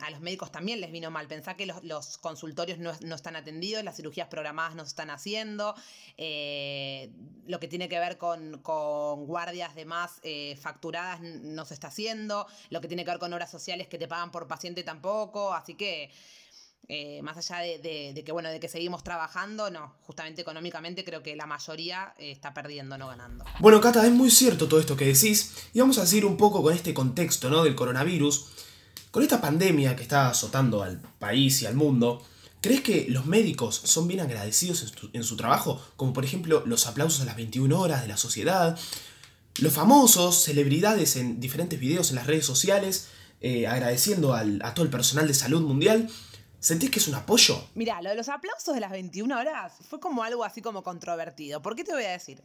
a 0.00 0.10
los 0.10 0.20
médicos 0.20 0.52
también 0.52 0.80
les 0.80 0.92
vino 0.92 1.10
mal. 1.10 1.26
Pensá 1.26 1.56
que 1.56 1.66
los, 1.66 1.82
los 1.82 2.16
consultorios 2.18 2.78
no, 2.78 2.92
no 3.00 3.16
están 3.16 3.34
atendidos, 3.34 3.82
las 3.82 3.96
cirugías 3.96 4.28
programadas 4.28 4.76
no 4.76 4.84
se 4.84 4.90
están 4.90 5.10
haciendo, 5.10 5.74
eh, 6.16 7.10
lo 7.46 7.58
que 7.58 7.66
tiene 7.66 7.88
que 7.88 7.98
ver 7.98 8.18
con, 8.18 8.58
con 8.62 9.26
guardias 9.26 9.74
de 9.74 9.84
más 9.84 10.20
facturadas 10.60 11.20
no 11.22 11.64
se 11.64 11.74
está 11.74 11.88
haciendo, 11.88 12.46
lo 12.68 12.80
que 12.80 12.86
tiene 12.86 13.04
que 13.04 13.10
ver 13.10 13.18
con 13.18 13.32
horas 13.32 13.50
sociales 13.50 13.88
que 13.88 13.98
te 13.98 14.06
pagan 14.06 14.30
por 14.30 14.46
paciente 14.46 14.84
tampoco, 14.84 15.52
así 15.54 15.74
que 15.74 16.12
eh, 16.88 17.20
más 17.22 17.36
allá 17.36 17.58
de, 17.78 18.22
que 18.24 18.32
bueno, 18.32 18.48
de 18.48 18.58
que 18.58 18.68
seguimos 18.68 19.04
trabajando, 19.04 19.70
no, 19.70 19.94
justamente 20.02 20.42
económicamente 20.42 21.04
creo 21.04 21.22
que 21.22 21.36
la 21.36 21.46
mayoría 21.46 22.14
eh, 22.18 22.30
está 22.32 22.52
perdiendo, 22.52 22.98
no 22.98 23.06
ganando. 23.08 23.44
Bueno, 23.60 23.80
Cata, 23.80 24.04
es 24.06 24.12
muy 24.12 24.30
cierto 24.30 24.66
todo 24.68 24.80
esto 24.80 24.96
que 24.96 25.06
decís, 25.06 25.52
y 25.72 25.80
vamos 25.80 25.98
a 25.98 26.06
seguir 26.06 26.24
un 26.26 26.36
poco 26.36 26.62
con 26.62 26.74
este 26.74 26.92
contexto, 26.92 27.48
¿no? 27.50 27.62
Del 27.64 27.74
coronavirus. 27.76 28.46
Con 29.12 29.22
esta 29.22 29.40
pandemia 29.40 29.96
que 29.96 30.02
está 30.02 30.28
azotando 30.28 30.82
al 30.82 31.00
país 31.00 31.62
y 31.62 31.66
al 31.66 31.74
mundo, 31.74 32.24
¿crees 32.60 32.80
que 32.80 33.06
los 33.08 33.26
médicos 33.26 33.80
son 33.84 34.06
bien 34.08 34.20
agradecidos 34.20 34.82
en 34.82 34.88
su, 34.88 35.10
en 35.12 35.24
su 35.24 35.36
trabajo? 35.36 35.80
Como 35.96 36.12
por 36.12 36.24
ejemplo 36.24 36.62
los 36.66 36.86
aplausos 36.86 37.20
a 37.20 37.24
las 37.24 37.36
21 37.36 37.80
horas 37.80 38.02
de 38.02 38.08
la 38.08 38.16
sociedad, 38.16 38.78
los 39.58 39.72
famosos, 39.72 40.42
celebridades 40.42 41.16
en 41.16 41.40
diferentes 41.40 41.78
videos 41.80 42.10
en 42.10 42.16
las 42.16 42.26
redes 42.26 42.46
sociales, 42.46 43.08
eh, 43.40 43.66
agradeciendo 43.66 44.34
al- 44.34 44.60
a 44.64 44.74
todo 44.74 44.84
el 44.84 44.90
personal 44.90 45.26
de 45.26 45.34
salud 45.34 45.62
mundial. 45.62 46.08
¿Sentís 46.60 46.90
que 46.90 46.98
es 46.98 47.08
un 47.08 47.14
apoyo? 47.14 47.58
Mira, 47.74 48.02
lo 48.02 48.10
de 48.10 48.16
los 48.16 48.28
aplausos 48.28 48.74
de 48.74 48.80
las 48.80 48.90
21 48.90 49.34
horas 49.34 49.72
fue 49.88 49.98
como 49.98 50.22
algo 50.22 50.44
así 50.44 50.60
como 50.60 50.82
controvertido. 50.82 51.62
¿Por 51.62 51.74
qué 51.74 51.84
te 51.84 51.94
voy 51.94 52.04
a 52.04 52.10
decir? 52.10 52.42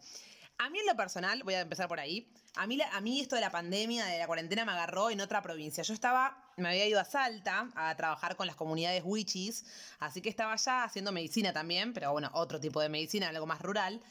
A 0.57 0.69
mí 0.69 0.79
en 0.79 0.85
lo 0.85 0.95
personal, 0.95 1.43
voy 1.43 1.55
a 1.55 1.59
empezar 1.59 1.89
por 1.89 1.99
ahí, 1.99 2.31
a 2.55 2.65
mí, 2.65 2.79
a 2.81 3.01
mí 3.01 3.19
esto 3.19 3.35
de 3.35 3.41
la 3.41 3.51
pandemia, 3.51 4.05
de 4.05 4.19
la 4.19 4.25
cuarentena 4.25 4.63
me 4.63 4.71
agarró 4.71 5.09
en 5.09 5.19
otra 5.19 5.41
provincia. 5.41 5.83
Yo 5.83 5.93
estaba, 5.93 6.49
me 6.55 6.69
había 6.69 6.85
ido 6.85 6.97
a 6.97 7.03
Salta 7.03 7.69
a 7.75 7.93
trabajar 7.97 8.37
con 8.37 8.47
las 8.47 8.55
comunidades 8.55 9.03
wichis, 9.03 9.65
así 9.99 10.21
que 10.21 10.29
estaba 10.29 10.53
allá 10.53 10.85
haciendo 10.85 11.11
medicina 11.11 11.51
también, 11.51 11.93
pero 11.93 12.13
bueno, 12.13 12.29
otro 12.35 12.57
tipo 12.57 12.79
de 12.79 12.87
medicina, 12.87 13.27
algo 13.27 13.45
más 13.45 13.61
rural. 13.61 14.01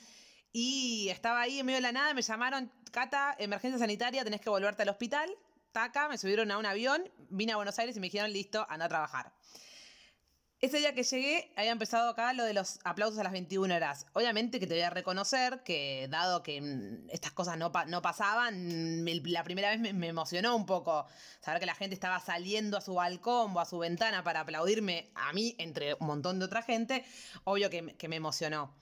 Y 0.52 1.08
estaba 1.08 1.40
ahí 1.40 1.60
en 1.60 1.66
medio 1.66 1.78
de 1.78 1.82
la 1.82 1.92
nada, 1.92 2.12
me 2.12 2.20
llamaron, 2.20 2.70
Cata, 2.92 3.34
emergencia 3.38 3.78
sanitaria, 3.78 4.22
tenés 4.22 4.42
que 4.42 4.50
volverte 4.50 4.82
al 4.82 4.90
hospital. 4.90 5.34
Taca, 5.72 6.08
me 6.08 6.18
subieron 6.18 6.50
a 6.50 6.58
un 6.58 6.66
avión, 6.66 7.10
vine 7.30 7.52
a 7.52 7.56
Buenos 7.56 7.78
Aires 7.78 7.96
y 7.96 8.00
me 8.00 8.08
dijeron, 8.08 8.30
listo, 8.30 8.66
anda 8.68 8.84
a 8.84 8.88
trabajar. 8.90 9.32
Ese 10.64 10.78
día 10.78 10.94
que 10.94 11.02
llegué, 11.02 11.52
había 11.56 11.72
empezado 11.72 12.08
acá 12.08 12.32
lo 12.32 12.42
de 12.42 12.54
los 12.54 12.78
aplausos 12.84 13.18
a 13.18 13.22
las 13.22 13.32
21 13.32 13.74
horas. 13.74 14.06
Obviamente 14.14 14.58
que 14.58 14.66
te 14.66 14.72
voy 14.72 14.82
a 14.82 14.88
reconocer 14.88 15.62
que, 15.62 16.08
dado 16.08 16.42
que 16.42 16.58
mm, 16.58 17.10
estas 17.10 17.32
cosas 17.32 17.58
no, 17.58 17.70
pasaban, 17.70 19.04
la 19.04 19.44
primera 19.44 19.68
vez 19.68 19.78
me, 19.78 20.08
emocionó 20.08 20.56
un 20.56 20.64
poco 20.64 21.04
saber 21.40 21.60
que 21.60 21.66
la 21.66 21.74
gente 21.74 21.92
estaba 21.92 22.18
saliendo 22.18 22.78
a 22.78 22.80
su 22.80 22.94
balcón 22.94 23.54
o 23.54 23.60
a 23.60 23.66
su 23.66 23.76
ventana 23.76 24.24
para 24.24 24.40
aplaudirme 24.40 25.10
a 25.14 25.34
mí, 25.34 25.54
entre 25.58 25.98
un 26.00 26.06
montón 26.06 26.38
de 26.38 26.46
otra 26.46 26.62
gente. 26.62 27.04
Obvio 27.44 27.68
que, 27.68 28.08
me 28.08 28.16
emocionó. 28.16 28.74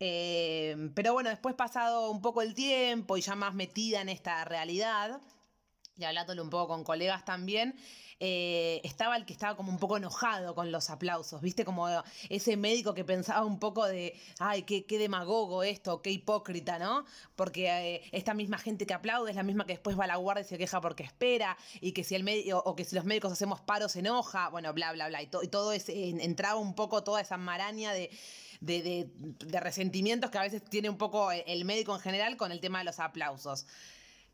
Eh, 0.00 0.90
pero 0.94 1.12
bueno, 1.12 1.28
después 1.28 1.54
pasado 1.54 2.10
un 2.10 2.22
poco 2.22 2.40
el 2.40 2.54
tiempo 2.54 3.18
y 3.18 3.20
ya 3.20 3.34
más 3.34 3.52
metida 3.52 4.00
en 4.00 4.08
esta 4.08 4.42
realidad, 4.46 5.20
y 5.96 6.04
hablándole 6.04 6.40
un 6.40 6.50
poco 6.50 6.68
con 6.68 6.84
colegas 6.84 7.24
también, 7.24 7.74
eh, 8.18 8.80
estaba 8.82 9.14
el 9.16 9.26
que 9.26 9.34
estaba 9.34 9.56
como 9.56 9.70
un 9.70 9.78
poco 9.78 9.98
enojado 9.98 10.54
con 10.54 10.72
los 10.72 10.88
aplausos, 10.88 11.42
¿viste? 11.42 11.66
Como 11.66 11.86
ese 12.30 12.56
médico 12.56 12.94
que 12.94 13.04
pensaba 13.04 13.44
un 13.44 13.58
poco 13.58 13.84
de, 13.84 14.18
ay, 14.38 14.62
qué, 14.62 14.86
qué 14.86 14.98
demagogo 14.98 15.62
esto, 15.62 16.00
qué 16.00 16.10
hipócrita, 16.10 16.78
¿no? 16.78 17.04
Porque 17.34 17.66
eh, 17.66 18.02
esta 18.12 18.32
misma 18.32 18.56
gente 18.56 18.86
que 18.86 18.94
aplaude 18.94 19.30
es 19.30 19.36
la 19.36 19.42
misma 19.42 19.66
que 19.66 19.74
después 19.74 19.98
va 19.98 20.04
a 20.04 20.06
la 20.06 20.16
guardia 20.16 20.42
y 20.42 20.48
se 20.48 20.56
queja 20.56 20.80
porque 20.80 21.02
espera, 21.02 21.58
y 21.80 21.92
que 21.92 22.04
si 22.04 22.14
el 22.14 22.24
médico, 22.24 22.62
o 22.64 22.74
que 22.74 22.84
si 22.84 22.94
los 22.94 23.04
médicos 23.04 23.32
hacemos 23.32 23.60
paro 23.60 23.88
se 23.90 23.98
enoja, 23.98 24.48
bueno, 24.48 24.72
bla, 24.72 24.92
bla, 24.92 25.08
bla. 25.08 25.22
Y, 25.22 25.26
todo 25.26 25.72
ese, 25.72 26.08
entraba 26.08 26.56
un 26.56 26.74
poco 26.74 27.04
toda 27.04 27.20
esa 27.20 27.36
maraña 27.36 27.92
de, 27.92 28.10
de, 28.60 29.10
de, 29.44 29.60
resentimientos 29.60 30.30
que 30.30 30.38
a 30.38 30.42
veces 30.42 30.64
tiene 30.64 30.88
un 30.88 30.96
poco 30.96 31.30
el 31.32 31.64
médico 31.66 31.94
en 31.94 32.00
general 32.00 32.38
con 32.38 32.50
el 32.50 32.60
tema 32.60 32.78
de 32.78 32.84
los 32.84 32.98
aplausos. 32.98 33.66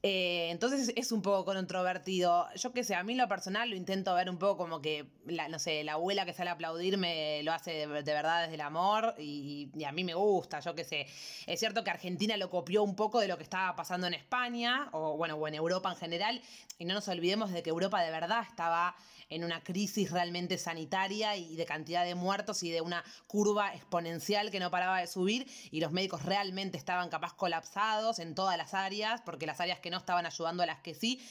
Eh, 0.05 0.49
entonces 0.51 0.93
es 0.97 1.13
un 1.13 1.23
poco 1.23 1.45
controvertido. 1.45 2.49
Yo 2.57 2.73
qué 2.73 2.83
sé, 2.83 2.97
a 2.97 3.05
mí 3.05 3.15
lo 3.15 3.29
personal 3.29 3.71
lo 3.71 3.77
intento 3.77 4.13
ver 4.17 4.29
un 4.29 4.37
poco 4.37 4.57
como 4.57 4.83
que, 4.83 5.07
la, 5.27 5.49
no 5.49 5.61
sé, 5.61 5.85
la 5.85 5.93
abuela 5.93 6.25
que 6.25 6.33
sale 6.33 6.51
a 6.51 6.55
aplaudirme 6.55 7.41
lo 7.45 7.53
hace 7.53 7.87
de, 7.87 7.87
verdad 7.87 8.43
desde 8.43 8.55
el 8.55 8.63
amor 8.63 9.15
y, 9.19 9.71
a 9.87 9.93
mí 9.93 10.03
me 10.03 10.15
gusta, 10.15 10.59
yo 10.59 10.75
qué 10.75 10.83
sé. 10.83 11.07
Es 11.47 11.61
cierto 11.61 11.85
que 11.85 11.91
Argentina 11.91 12.37
lo 12.37 12.51
copió 12.51 12.83
un 12.83 12.97
poco 12.97 13.21
de 13.21 13.29
lo 13.29 13.37
que 13.37 13.45
estaba 13.45 13.77
pasando 13.77 14.09
en 14.09 14.15
España, 14.15 14.89
o 14.91 15.17
bueno, 15.17 15.37
o 15.37 15.47
en 15.47 15.55
Europa 15.55 15.91
en 15.91 15.97
general, 15.97 16.43
y 16.79 16.85
no 16.85 16.95
nos 16.95 17.07
olvidemos 17.07 17.53
de 17.53 17.63
que 17.63 17.71
Europa 17.71 18.03
de 18.03 18.11
verdad 18.11 18.45
estaba 18.49 18.97
en 19.33 19.45
una 19.45 19.63
crisis 19.63 20.11
realmente 20.11 20.59
sanitaria 20.59 21.37
y 21.37 21.57
de 21.57 21.65
cantidad 21.65 22.05
de 22.05 22.15
muertos 22.15 22.63
y 22.63 22.71
de 22.71 22.81
una 22.81 23.03
curva 23.27 23.75
exponencial 23.75 24.51
que 24.51 24.61
no 24.61 24.71
paraba 24.71 24.99
de 24.99 25.07
subir 25.07 25.47
y 25.71 25.81
los 25.81 25.91
médicos 25.91 26.25
realmente 26.25 26.77
estaban 26.77 27.09
capaz 27.09 27.35
colapsados 27.35 28.19
en 28.19 28.35
todas 28.35 28.59
las 28.59 28.75
áreas, 28.75 29.23
porque 29.23 29.47
las 29.47 29.61
áreas 29.61 29.81
que 29.81 29.91
no 29.93 29.99
estaban 29.99 30.27
ayudando 30.27 30.65
a 30.65 30.67
las 30.67 30.81
que 30.81 30.95
sí. 30.95 31.25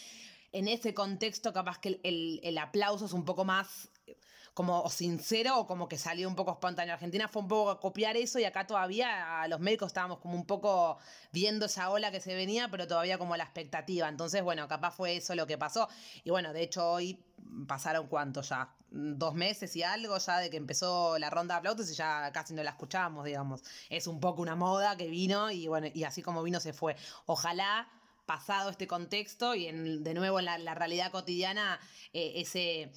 En 0.53 0.69
ese 0.69 0.93
contexto 0.93 1.51
capaz 1.51 1.79
que 1.79 1.99
el, 2.03 2.39
el 2.43 2.57
aplauso 2.57 3.05
es 3.05 3.13
un 3.13 3.25
poco 3.25 3.43
más 3.43 3.89
como 4.53 4.89
sincero 4.89 5.59
o 5.59 5.67
como 5.67 5.87
que 5.87 5.97
salió 5.97 6.27
un 6.27 6.35
poco 6.35 6.51
espontáneo. 6.51 6.93
Argentina 6.93 7.27
fue 7.27 7.41
un 7.41 7.47
poco 7.47 7.71
a 7.71 7.79
copiar 7.79 8.17
eso 8.17 8.37
y 8.37 8.43
acá 8.43 8.67
todavía 8.67 9.47
los 9.47 9.59
médicos 9.59 9.87
estábamos 9.87 10.19
como 10.19 10.35
un 10.35 10.45
poco 10.45 10.97
viendo 11.31 11.65
esa 11.67 11.89
ola 11.89 12.11
que 12.11 12.19
se 12.19 12.35
venía, 12.35 12.69
pero 12.69 12.87
todavía 12.87 13.17
como 13.17 13.37
la 13.37 13.43
expectativa. 13.43 14.09
Entonces, 14.09 14.43
bueno, 14.43 14.67
capaz 14.67 14.91
fue 14.91 15.15
eso 15.17 15.35
lo 15.35 15.47
que 15.47 15.57
pasó. 15.57 15.87
Y 16.23 16.31
bueno, 16.31 16.51
de 16.51 16.63
hecho 16.63 16.91
hoy 16.91 17.23
pasaron 17.67 18.07
cuánto 18.07 18.41
ya, 18.41 18.75
dos 18.89 19.33
meses 19.33 19.75
y 19.75 19.83
algo 19.83 20.17
ya 20.17 20.39
de 20.39 20.49
que 20.49 20.57
empezó 20.57 21.17
la 21.17 21.29
ronda 21.29 21.55
de 21.55 21.59
aplausos 21.59 21.89
y 21.89 21.95
ya 21.95 22.29
casi 22.33 22.53
no 22.53 22.61
la 22.61 22.71
escuchábamos, 22.71 23.23
digamos. 23.23 23.63
Es 23.89 24.05
un 24.05 24.19
poco 24.19 24.41
una 24.41 24.55
moda 24.55 24.97
que 24.97 25.07
vino 25.07 25.49
y 25.49 25.67
bueno, 25.67 25.87
y 25.93 26.03
así 26.03 26.21
como 26.21 26.43
vino 26.43 26.59
se 26.59 26.73
fue. 26.73 26.97
Ojalá 27.25 27.87
pasado 28.25 28.69
este 28.69 28.87
contexto 28.87 29.55
y 29.55 29.67
en, 29.67 30.03
de 30.03 30.13
nuevo 30.13 30.39
en 30.39 30.45
la, 30.45 30.75
realidad 30.75 31.11
cotidiana 31.11 31.79
eh, 32.13 32.33
ese 32.35 32.91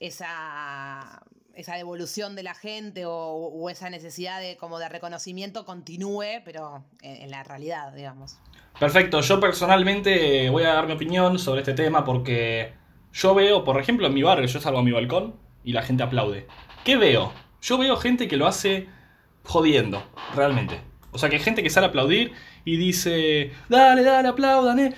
esa, 0.00 1.22
esa 1.54 1.76
devolución 1.76 2.34
de 2.34 2.42
la 2.42 2.54
gente 2.54 3.04
o, 3.06 3.68
esa 3.70 3.88
necesidad 3.90 4.40
de, 4.40 4.56
como 4.56 4.78
de 4.78 4.88
reconocimiento 4.88 5.64
continúe, 5.64 6.42
pero 6.44 6.84
en, 7.02 7.30
la 7.30 7.44
realidad, 7.44 7.92
digamos. 7.92 8.38
Perfecto, 8.78 9.20
yo 9.20 9.38
personalmente 9.38 10.50
voy 10.50 10.64
a 10.64 10.74
dar 10.74 10.86
mi 10.86 10.94
opinión 10.94 11.38
sobre 11.38 11.60
este 11.60 11.74
tema 11.74 12.04
porque 12.04 12.72
yo 13.12 13.34
veo, 13.34 13.64
por 13.64 13.80
ejemplo, 13.80 14.06
en 14.06 14.14
mi 14.14 14.22
barrio, 14.22 14.46
yo 14.46 14.60
salgo 14.60 14.80
a 14.80 14.82
mi 14.82 14.90
balcón 14.90 15.36
y 15.62 15.72
la 15.72 15.82
gente 15.82 16.02
aplaude. 16.02 16.46
¿Qué 16.84 16.96
veo? 16.96 17.32
Yo 17.60 17.78
veo 17.78 17.96
gente 17.96 18.26
que 18.26 18.36
lo 18.36 18.46
hace 18.46 18.88
jodiendo, 19.44 20.02
realmente. 20.34 20.80
O 21.12 21.18
sea, 21.18 21.28
que 21.28 21.36
hay 21.36 21.42
gente 21.42 21.62
que 21.62 21.70
sale 21.70 21.86
a 21.86 21.90
aplaudir 21.90 22.32
y 22.64 22.76
dice, 22.76 23.52
dale, 23.68 24.02
dale, 24.02 24.28
aplaudan, 24.28 24.78
eh 24.78 24.94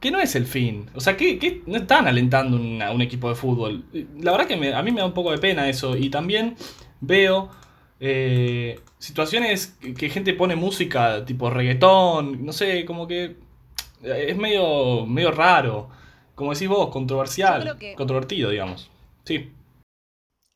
que 0.00 0.10
no 0.10 0.20
es 0.20 0.34
el 0.36 0.46
fin. 0.46 0.90
O 0.94 1.00
sea, 1.00 1.16
que, 1.16 1.62
no 1.66 1.76
están 1.76 2.06
alentando 2.06 2.56
a 2.84 2.92
un 2.92 3.02
equipo 3.02 3.28
de 3.28 3.34
fútbol. 3.34 3.84
La 4.20 4.32
verdad 4.32 4.46
que 4.46 4.54
a 4.54 4.82
mí 4.82 4.92
me 4.92 5.00
da 5.00 5.06
un 5.06 5.14
poco 5.14 5.32
de 5.32 5.38
pena 5.38 5.68
eso. 5.68 5.96
Y 5.96 6.10
también 6.10 6.56
veo 7.00 7.50
eh, 8.00 8.80
situaciones 8.98 9.76
que, 9.96 10.08
gente 10.08 10.34
pone 10.34 10.56
música 10.56 11.24
tipo 11.24 11.50
reggaetón, 11.50 12.44
no 12.44 12.52
sé, 12.52 12.84
como 12.84 13.08
que 13.08 13.36
es 14.02 14.36
medio, 14.36 15.06
medio 15.06 15.32
raro. 15.32 15.90
Como 16.34 16.52
decís 16.52 16.68
vos, 16.68 16.90
controversial, 16.90 17.76
controvertido, 17.96 18.50
digamos. 18.50 18.90
Sí. 19.24 19.52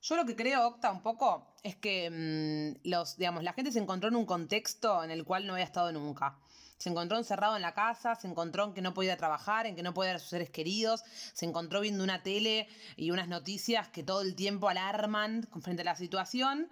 Yo 0.03 0.17
lo 0.17 0.25
que 0.25 0.37
creo, 0.37 0.67
Octa, 0.67 0.91
un 0.93 1.03
poco, 1.03 1.47
es 1.63 1.77
que 1.77 2.11
mm, 2.11 2.89
los, 2.89 3.17
digamos, 3.17 3.43
la 3.43 3.53
gente 3.53 3.73
se 3.73 3.81
encontró 3.81 4.09
en 4.09 4.17
un 4.17 4.27
contexto 4.27 5.03
en 5.03 5.11
el 5.11 5.25
cual 5.25 5.47
no 5.47 5.55
había 5.55 5.65
estado 5.65 5.91
nunca. 5.93 6.39
Se 6.83 6.91
encontró 6.91 7.17
encerrado 7.17 7.55
en 7.55 7.63
la 7.63 7.75
casa, 7.75 8.17
se 8.17 8.27
encontró 8.27 8.65
en 8.65 8.75
que 8.75 8.83
no 8.83 8.93
podía 8.93 9.17
trabajar, 9.17 9.69
en 9.69 9.77
que 9.77 9.85
no 9.85 9.95
podía 9.95 10.09
ver 10.09 10.17
a 10.17 10.19
sus 10.19 10.31
seres 10.31 10.51
queridos, 10.51 11.05
se 11.33 11.47
encontró 11.47 11.81
viendo 11.81 12.03
una 12.03 12.25
tele 12.25 12.67
y 12.97 13.13
unas 13.13 13.29
noticias 13.29 13.87
que 13.87 14.03
todo 14.03 14.23
el 14.23 14.35
tiempo 14.35 14.69
alarman 14.69 15.49
frente 15.61 15.83
a 15.83 15.85
la 15.85 15.95
situación. 15.95 16.69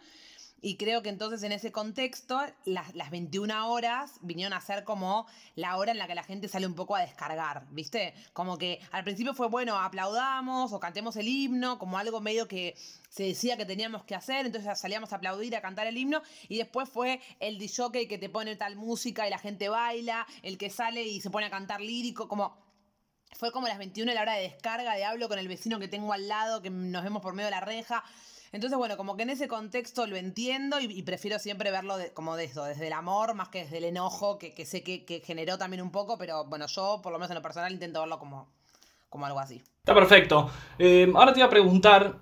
Y 0.63 0.77
creo 0.77 1.03
que 1.03 1.09
entonces 1.09 1.43
en 1.43 1.53
ese 1.53 1.73
contexto, 1.73 2.41
las, 2.65 2.95
las, 2.95 3.11
21 3.11 3.71
horas 3.71 4.19
vinieron 4.21 4.53
a 4.53 4.61
ser 4.61 4.85
como 4.85 5.27
la 5.57 5.77
hora 5.77 5.93
en 5.93 5.99
la 5.99 6.07
que 6.07 6.15
la 6.15 6.23
gente 6.23 6.49
sale 6.49 6.67
un 6.67 6.75
poco 6.75 6.97
a 6.97 7.01
descargar, 7.01 7.67
¿viste? 7.71 8.15
Como 8.33 8.59
que 8.59 8.81
al 8.93 9.05
principio 9.05 9.33
fue, 9.33 9.49
bueno, 9.49 9.79
aplaudamos 9.79 10.73
o 10.73 10.81
cantemos 10.81 11.17
el 11.17 11.29
himno, 11.29 11.79
como 11.79 11.99
algo 11.99 12.21
medio 12.21 12.47
que 12.47 12.77
se 13.09 13.25
decía 13.25 13.57
que 13.57 13.65
teníamos 13.65 14.05
que 14.05 14.15
hacer, 14.15 14.47
entonces 14.47 14.79
salíamos 14.79 15.13
a 15.13 15.17
aplaudir, 15.17 15.57
a 15.57 15.63
cantar 15.63 15.87
el 15.87 15.97
himno, 15.97 16.23
y 16.49 16.59
después 16.59 16.89
fue 16.89 17.21
el 17.41 17.59
DJ 17.59 18.07
que 18.07 18.19
te 18.19 18.29
pone 18.29 18.57
tal 18.57 18.77
música 18.77 19.27
y 19.27 19.31
la 19.31 19.39
gente 19.39 19.69
baila, 19.69 20.27
el 20.43 20.59
que 20.59 20.71
sale 20.71 21.03
y 21.03 21.21
se 21.21 21.31
pone 21.31 21.47
a 21.47 21.51
cantar 21.51 21.81
lírico, 21.81 22.29
como 22.29 22.71
fue 23.33 23.53
como 23.53 23.69
las 23.69 23.79
21 23.79 24.13
la 24.13 24.23
hora 24.23 24.35
de 24.35 24.43
descarga, 24.43 24.95
de 24.95 25.05
hablo 25.05 25.29
con 25.29 25.39
el 25.39 25.49
vecino 25.49 25.79
que 25.79 25.89
tengo 25.89 26.13
al 26.13 26.29
lado, 26.29 26.63
que 26.63 26.71
nos 26.71 27.03
vemos 27.03 27.23
por 27.23 27.35
medio 27.35 27.47
de 27.47 27.53
la 27.53 27.61
reja. 27.61 28.05
Entonces, 28.53 28.77
bueno, 28.77 28.97
como 28.97 29.17
que 29.17 29.23
en 29.23 29.31
ese 29.31 29.47
contexto 29.47 30.07
lo 30.07 30.17
entiendo 30.17 30.81
y, 30.81 31.03
prefiero 31.03 31.39
siempre 31.39 31.71
verlo 31.71 31.95
como 32.15 32.35
de 32.35 32.45
eso, 32.45 32.65
desde 32.65 32.89
el 32.89 32.93
amor 32.93 33.35
más 33.35 33.49
que 33.49 33.63
desde 33.65 33.79
el 33.79 33.85
enojo, 33.85 34.39
que, 34.39 34.67
sé 34.67 34.83
que, 34.83 35.23
generó 35.25 35.57
también 35.57 35.83
un 35.83 35.93
poco, 35.93 36.19
pero 36.19 36.45
bueno, 36.47 36.67
yo 36.67 37.01
por 37.03 37.13
lo 37.13 37.19
menos 37.19 37.31
en 37.31 37.37
lo 37.37 37.43
personal 37.43 37.73
intento 37.73 38.01
verlo 38.01 38.19
como, 38.19 38.49
como 39.09 39.27
algo 39.27 39.39
así. 39.39 39.63
Está 39.79 39.95
perfecto. 39.95 40.51
Eh, 40.79 41.11
ahora 41.15 41.33
te 41.33 41.39
iba 41.39 41.47
a 41.47 41.51
preguntar, 41.51 42.17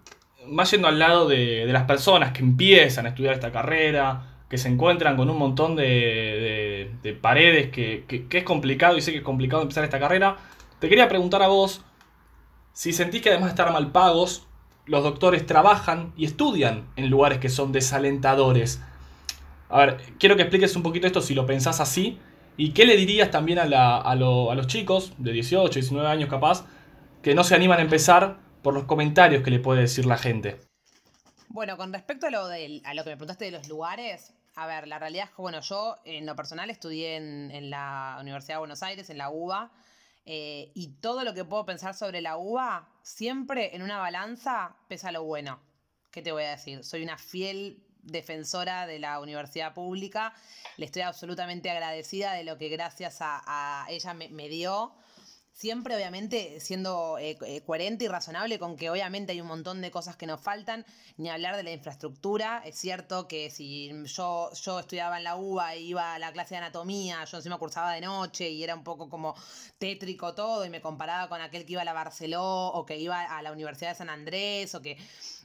más 0.46 0.70
yendo 0.70 0.88
al 0.88 0.98
lado 0.98 1.26
de, 1.28 1.64
las 1.66 1.84
personas 1.84 2.32
que 2.32 2.40
empiezan 2.40 3.06
a 3.06 3.10
estudiar 3.10 3.32
esta 3.32 3.50
carrera, 3.50 4.44
que 4.50 4.58
se 4.58 4.68
encuentran 4.68 5.16
con 5.16 5.30
un 5.30 5.38
montón 5.38 5.76
de, 5.76 6.90
paredes, 7.22 7.70
que, 7.70 8.04
que, 8.06 8.38
es 8.38 8.44
complicado 8.44 8.98
y 8.98 9.00
sé 9.00 9.12
que 9.12 9.18
es 9.18 9.24
complicado 9.24 9.62
empezar 9.62 9.84
esta 9.84 9.98
carrera, 9.98 10.36
te 10.78 10.90
quería 10.90 11.08
preguntar 11.08 11.42
a 11.42 11.48
vos 11.48 11.82
si 12.74 12.92
sentís 12.92 13.22
que 13.22 13.30
además 13.30 13.46
de 13.46 13.50
estar 13.52 13.72
mal 13.72 13.90
pagos, 13.92 14.47
los 14.88 15.04
doctores 15.04 15.46
trabajan 15.46 16.12
y 16.16 16.24
estudian 16.24 16.88
en 16.96 17.10
lugares 17.10 17.38
que 17.38 17.50
son 17.50 17.72
desalentadores. 17.72 18.80
A 19.68 19.78
ver, 19.78 19.98
quiero 20.18 20.34
que 20.34 20.42
expliques 20.42 20.74
un 20.76 20.82
poquito 20.82 21.06
esto 21.06 21.20
si 21.20 21.34
lo 21.34 21.46
pensás 21.46 21.80
así. 21.80 22.18
¿Y 22.56 22.72
qué 22.72 22.86
le 22.86 22.96
dirías 22.96 23.30
también 23.30 23.58
a, 23.60 24.14
los 24.16 24.66
chicos 24.66 25.12
de 25.18 25.32
18, 25.32 25.72
19 25.72 26.08
años 26.08 26.28
capaz, 26.28 26.64
que 27.22 27.34
no 27.34 27.44
se 27.44 27.54
animan 27.54 27.78
a 27.78 27.82
empezar 27.82 28.38
por 28.62 28.74
los 28.74 28.84
comentarios 28.84 29.44
que 29.44 29.50
le 29.50 29.60
puede 29.60 29.82
decir 29.82 30.06
la 30.06 30.16
gente? 30.16 30.58
Bueno, 31.48 31.76
con 31.76 31.92
respecto 31.92 32.26
a 32.26 32.30
lo, 32.30 32.48
de, 32.48 32.80
a 32.84 32.94
lo 32.94 33.04
que 33.04 33.10
me 33.10 33.16
preguntaste 33.16 33.44
de 33.44 33.52
los 33.52 33.68
lugares, 33.68 34.32
a 34.56 34.66
ver, 34.66 34.88
la 34.88 34.98
realidad 34.98 35.26
es 35.28 35.36
que, 35.36 35.42
bueno, 35.42 35.60
yo 35.60 35.96
en 36.04 36.26
lo 36.26 36.34
personal 36.34 36.68
estudié 36.68 37.16
en, 37.16 37.50
en 37.52 37.70
la 37.70 38.18
Universidad 38.20 38.56
de 38.56 38.60
Buenos 38.60 38.82
Aires, 38.82 39.08
en 39.10 39.18
la 39.18 39.30
UBA, 39.30 39.70
eh, 40.30 40.72
y 40.74 40.88
todo 41.00 41.24
lo 41.24 41.32
que 41.32 41.46
puedo 41.46 41.64
pensar 41.64 41.94
sobre 41.94 42.20
la 42.20 42.36
uva, 42.36 42.86
siempre 43.00 43.74
en 43.74 43.80
una 43.80 43.96
balanza 43.96 44.76
pesa 44.86 45.10
lo 45.10 45.24
bueno. 45.24 45.58
¿Qué 46.10 46.20
te 46.20 46.32
voy 46.32 46.44
a 46.44 46.50
decir? 46.50 46.84
Soy 46.84 47.02
una 47.02 47.16
fiel 47.16 47.82
defensora 48.02 48.86
de 48.86 48.98
la 48.98 49.20
universidad 49.20 49.72
pública. 49.72 50.34
Le 50.76 50.84
estoy 50.84 51.00
absolutamente 51.00 51.70
agradecida 51.70 52.34
de 52.34 52.44
lo 52.44 52.58
que 52.58 52.68
gracias 52.68 53.16
a, 53.20 53.86
ella 53.88 54.12
me, 54.12 54.48
dio. 54.50 54.92
Siempre, 55.58 55.96
obviamente, 55.96 56.60
siendo 56.60 57.18
eh, 57.18 57.36
eh, 57.44 57.62
coherente 57.62 58.04
y 58.04 58.08
razonable 58.08 58.60
con 58.60 58.76
que 58.76 58.90
obviamente 58.90 59.32
hay 59.32 59.40
un 59.40 59.48
montón 59.48 59.80
de 59.80 59.90
cosas 59.90 60.14
que 60.14 60.24
nos 60.24 60.40
faltan, 60.40 60.86
ni 61.16 61.30
hablar 61.30 61.56
de 61.56 61.64
la 61.64 61.72
infraestructura. 61.72 62.62
Es 62.64 62.76
cierto 62.78 63.26
que 63.26 63.50
si 63.50 63.90
yo, 64.04 64.52
yo 64.52 64.78
estudiaba 64.78 65.18
en 65.18 65.24
la 65.24 65.34
UBA 65.34 65.74
e 65.74 65.80
iba 65.80 66.14
a 66.14 66.20
la 66.20 66.32
clase 66.32 66.54
de 66.54 66.58
anatomía, 66.58 67.24
yo 67.24 67.38
encima 67.38 67.58
cursaba 67.58 67.92
de 67.92 68.02
noche 68.02 68.48
y 68.48 68.62
era 68.62 68.76
un 68.76 68.84
poco 68.84 69.08
como 69.08 69.34
tétrico 69.78 70.32
todo, 70.32 70.64
y 70.64 70.70
me 70.70 70.80
comparaba 70.80 71.28
con 71.28 71.40
aquel 71.40 71.66
que 71.66 71.72
iba 71.72 71.82
a 71.82 71.84
la 71.84 71.92
Barceló 71.92 72.68
o 72.68 72.86
que 72.86 72.96
iba 72.96 73.20
a 73.20 73.42
la 73.42 73.50
Universidad 73.50 73.90
de 73.90 73.96
San 73.96 74.10
Andrés, 74.10 74.76
o 74.76 74.80
que. 74.80 74.96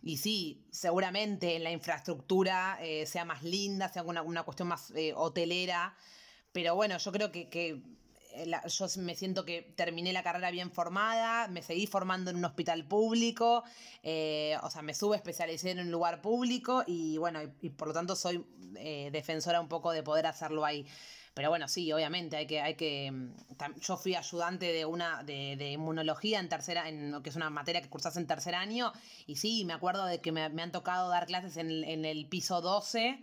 Y 0.03 0.17
sí, 0.17 0.63
seguramente 0.69 1.55
en 1.55 1.63
la 1.63 1.71
infraestructura 1.71 2.77
eh, 2.83 3.07
sea 3.07 3.25
más 3.25 3.41
linda, 3.41 3.89
sea 3.89 4.03
una, 4.03 4.21
una 4.21 4.43
cuestión 4.43 4.67
más 4.67 4.93
hotelera. 5.15 5.95
Pero 6.51 6.75
bueno, 6.75 6.99
yo 6.99 7.11
creo 7.11 7.31
que, 7.31 7.49
que 7.49 7.81
eh, 8.35 8.51
yo 8.67 8.87
me 8.97 9.15
siento 9.15 9.45
que 9.45 9.61
terminé 9.75 10.11
la 10.11 10.23
carrera 10.23 10.49
bien 10.51 10.71
formada, 10.71 11.47
me 11.47 11.61
seguí 11.61 11.87
formando 11.87 12.31
en 12.31 12.37
un 12.37 12.45
hospital 12.45 12.85
público, 12.85 13.63
eh, 14.01 14.57
o 14.63 14.69
sea, 14.69 14.81
me 14.81 14.93
sube 14.93 15.15
especialicé 15.15 15.71
en 15.71 15.79
un 15.79 15.91
lugar 15.91 16.21
público 16.21 16.83
y 16.87 17.17
bueno, 17.17 17.39
y, 17.61 17.69
por 17.69 17.89
lo 17.89 17.93
tanto 17.93 18.15
soy 18.15 18.45
eh, 18.75 19.09
defensora 19.11 19.61
un 19.61 19.67
poco 19.67 19.91
de 19.91 20.03
poder 20.03 20.25
hacerlo 20.25 20.65
ahí. 20.65 20.85
Pero 21.35 21.49
bueno, 21.49 21.67
sí, 21.67 21.91
obviamente 21.91 22.37
hay 22.37 22.45
que, 22.45 22.61
hay 22.61 22.75
que. 22.75 23.11
Mm, 23.11 23.33
yo 23.81 23.97
fui 23.97 24.15
ayudante 24.15 24.71
de 24.71 24.85
una 24.85 25.23
de, 25.23 25.71
inmunología 25.71 26.39
en 26.39 26.49
tercera, 26.49 26.89
en 26.89 27.21
que 27.23 27.29
es 27.29 27.35
una 27.35 27.49
materia 27.49 27.81
que 27.81 27.89
cursas 27.89 28.17
en 28.17 28.27
tercer 28.27 28.55
año, 28.55 28.93
y 29.27 29.35
sí, 29.37 29.65
me 29.65 29.73
acuerdo 29.73 30.05
de 30.05 30.21
que 30.21 30.31
me, 30.31 30.41
han 30.43 30.71
tocado 30.71 31.09
dar 31.09 31.25
clases 31.25 31.57
en, 31.57 31.83
en 31.83 32.05
el 32.05 32.27
piso 32.27 32.61
12 32.61 33.19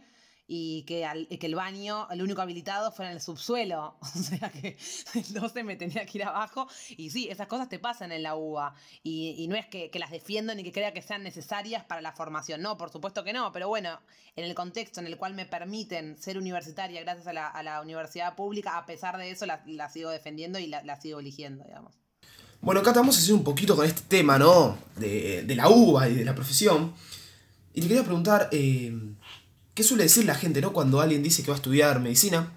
y 0.52 0.82
que, 0.82 1.06
que 1.38 1.46
el 1.46 1.54
baño, 1.54 2.08
el 2.10 2.22
único 2.22 2.42
habilitado, 2.42 2.90
fuera 2.90 3.12
en 3.12 3.18
el 3.18 3.22
subsuelo. 3.22 3.94
O 4.02 4.22
sea 4.22 4.50
que 4.50 4.76
entonces 5.14 5.64
me 5.64 5.76
tenía 5.76 6.04
que 6.04 6.18
ir 6.18 6.24
abajo. 6.24 6.66
Y 6.96 7.10
sí, 7.10 7.28
esas 7.30 7.46
cosas 7.46 7.68
te 7.68 7.78
pasan 7.78 8.10
en 8.10 8.24
la 8.24 8.34
UBA. 8.34 8.74
Y, 9.04 9.46
no 9.48 9.54
es 9.54 9.66
que, 9.66 9.88
las 9.94 10.10
defiendo 10.10 10.52
ni 10.56 10.64
que 10.64 10.72
crea 10.72 10.92
que 10.92 11.02
sean 11.02 11.22
necesarias 11.22 11.84
para 11.84 12.00
la 12.00 12.10
formación. 12.10 12.62
No, 12.62 12.76
por 12.76 12.90
supuesto 12.90 13.22
que 13.22 13.32
no. 13.32 13.52
Pero 13.52 13.68
bueno, 13.68 14.00
en 14.34 14.44
el 14.44 14.56
contexto 14.56 14.98
en 14.98 15.06
el 15.06 15.16
cual 15.16 15.34
me 15.34 15.46
permiten 15.46 16.16
ser 16.16 16.36
universitaria 16.36 17.00
gracias 17.00 17.28
a 17.28 17.62
la, 17.62 17.80
universidad 17.80 18.34
pública, 18.34 18.76
a 18.76 18.86
pesar 18.86 19.18
de 19.18 19.30
eso, 19.30 19.46
la, 19.46 19.88
sigo 19.88 20.10
defendiendo 20.10 20.58
y 20.58 20.66
la, 20.66 21.00
sigo 21.00 21.20
eligiendo, 21.20 21.62
digamos. 21.62 21.94
Bueno, 22.60 22.80
acá 22.80 22.90
estamos 22.90 23.16
haciendo 23.16 23.38
un 23.38 23.44
poquito 23.44 23.76
con 23.76 23.86
este 23.86 24.02
tema, 24.08 24.36
¿no? 24.36 24.76
De, 24.96 25.44
la 25.54 25.68
UBA 25.68 26.08
y 26.08 26.14
de 26.16 26.24
la 26.24 26.34
profesión. 26.34 26.92
Y 27.72 27.82
te 27.82 27.86
quería 27.86 28.02
preguntar. 28.02 28.48
Eh, 28.50 28.92
¿Qué 29.80 29.84
suele 29.84 30.02
decir 30.02 30.26
la 30.26 30.34
gente, 30.34 30.60
¿no? 30.60 30.74
Cuando 30.74 31.00
alguien 31.00 31.22
dice 31.22 31.42
que 31.42 31.50
va 31.50 31.54
a 31.54 31.56
estudiar 31.56 32.00
medicina. 32.00 32.52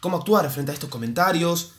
¿Cómo 0.00 0.18
actuar 0.18 0.50
frente 0.50 0.70
a 0.70 0.74
estos 0.74 0.90
comentarios? 0.90 1.72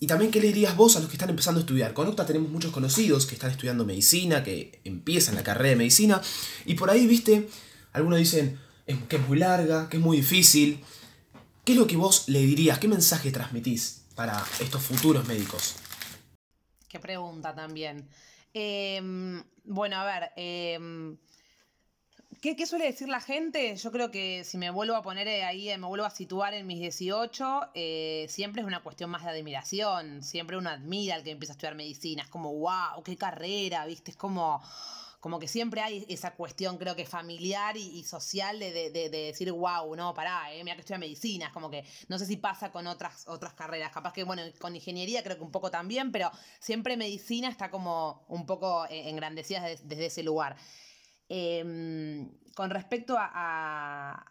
Y 0.00 0.08
también, 0.08 0.32
¿qué 0.32 0.40
le 0.40 0.48
dirías 0.48 0.76
vos 0.76 0.96
a 0.96 0.98
los 0.98 1.08
que 1.08 1.14
están 1.14 1.30
empezando 1.30 1.60
a 1.60 1.62
estudiar? 1.62 1.94
Con 1.94 2.08
Octa 2.08 2.26
tenemos 2.26 2.50
muchos 2.50 2.72
conocidos 2.72 3.24
que 3.24 3.36
están 3.36 3.52
estudiando 3.52 3.84
medicina, 3.84 4.42
que 4.42 4.80
empiezan 4.82 5.36
la 5.36 5.44
carrera 5.44 5.68
de 5.68 5.76
medicina. 5.76 6.20
Y 6.66 6.74
por 6.74 6.90
ahí, 6.90 7.06
viste, 7.06 7.48
algunos 7.92 8.18
dicen 8.18 8.58
que 9.08 9.14
es 9.14 9.28
muy 9.28 9.38
larga, 9.38 9.88
que 9.88 9.98
es 9.98 10.02
muy 10.02 10.16
difícil. 10.16 10.82
¿Qué 11.64 11.74
es 11.74 11.78
lo 11.78 11.86
que 11.86 11.96
vos 11.96 12.24
le 12.26 12.40
dirías? 12.40 12.80
¿Qué 12.80 12.88
mensaje 12.88 13.30
transmitís 13.30 14.06
para 14.16 14.44
estos 14.58 14.82
futuros 14.82 15.24
médicos? 15.28 15.76
Qué 16.88 16.98
pregunta 16.98 17.54
también. 17.54 18.08
Em, 18.52 19.40
bueno, 19.62 19.98
a 19.98 20.04
ver, 20.04 20.32
em, 20.34 21.16
¿Qué, 22.44 22.66
suele 22.66 22.84
decir 22.84 23.08
la 23.08 23.22
gente? 23.22 23.74
Yo 23.74 23.90
creo 23.90 24.10
que 24.10 24.44
si 24.44 24.58
me 24.58 24.68
vuelvo 24.68 24.94
a 24.96 25.02
poner 25.02 25.26
ahí, 25.44 25.68
me 25.78 25.86
vuelvo 25.86 26.04
a 26.04 26.10
situar 26.10 26.52
en 26.52 26.66
mis 26.66 26.78
18, 26.78 27.70
eh, 27.72 28.26
siempre 28.28 28.60
es 28.60 28.68
una 28.68 28.82
cuestión 28.82 29.08
más 29.08 29.24
de 29.24 29.30
admiración. 29.30 30.22
Siempre 30.22 30.58
uno 30.58 30.68
admira 30.68 31.14
al 31.14 31.22
que 31.22 31.30
empieza 31.30 31.52
a 31.52 31.54
estudiar 31.54 31.74
medicina. 31.74 32.22
Es 32.22 32.28
como, 32.28 32.52
wow, 32.52 33.02
qué 33.02 33.16
carrera, 33.16 33.86
¿viste? 33.86 34.10
Es 34.10 34.18
como, 34.18 34.60
como 35.20 35.38
que 35.38 35.48
siempre 35.48 35.80
hay 35.80 36.04
esa 36.10 36.32
cuestión, 36.34 36.76
creo 36.76 36.94
que 36.94 37.06
familiar 37.06 37.78
y, 37.78 38.04
social 38.04 38.58
de, 38.58 38.90
decir, 39.10 39.50
wow, 39.50 39.96
no, 39.96 40.12
pará, 40.12 40.52
eh, 40.52 40.62
mira 40.64 40.76
que 40.76 40.80
estudia 40.80 40.98
medicina. 40.98 41.46
Es 41.46 41.52
como 41.54 41.70
que 41.70 41.82
no 42.08 42.18
sé 42.18 42.26
si 42.26 42.36
pasa 42.36 42.70
con 42.70 42.86
otras, 42.86 43.26
otras 43.26 43.54
carreras. 43.54 43.90
Capaz 43.90 44.12
que, 44.12 44.22
bueno, 44.22 44.42
con 44.58 44.76
ingeniería 44.76 45.22
creo 45.22 45.38
que 45.38 45.44
un 45.44 45.50
poco 45.50 45.70
también, 45.70 46.12
pero 46.12 46.30
siempre 46.58 46.98
medicina 46.98 47.48
está 47.48 47.70
como 47.70 48.26
un 48.28 48.44
poco 48.44 48.84
eh, 48.90 49.08
engrandecida 49.08 49.62
desde 49.62 50.04
ese 50.04 50.22
lugar. 50.22 50.56
Em, 51.28 52.30
con 52.54 52.70
respecto 52.70 53.16
a, 53.18 54.26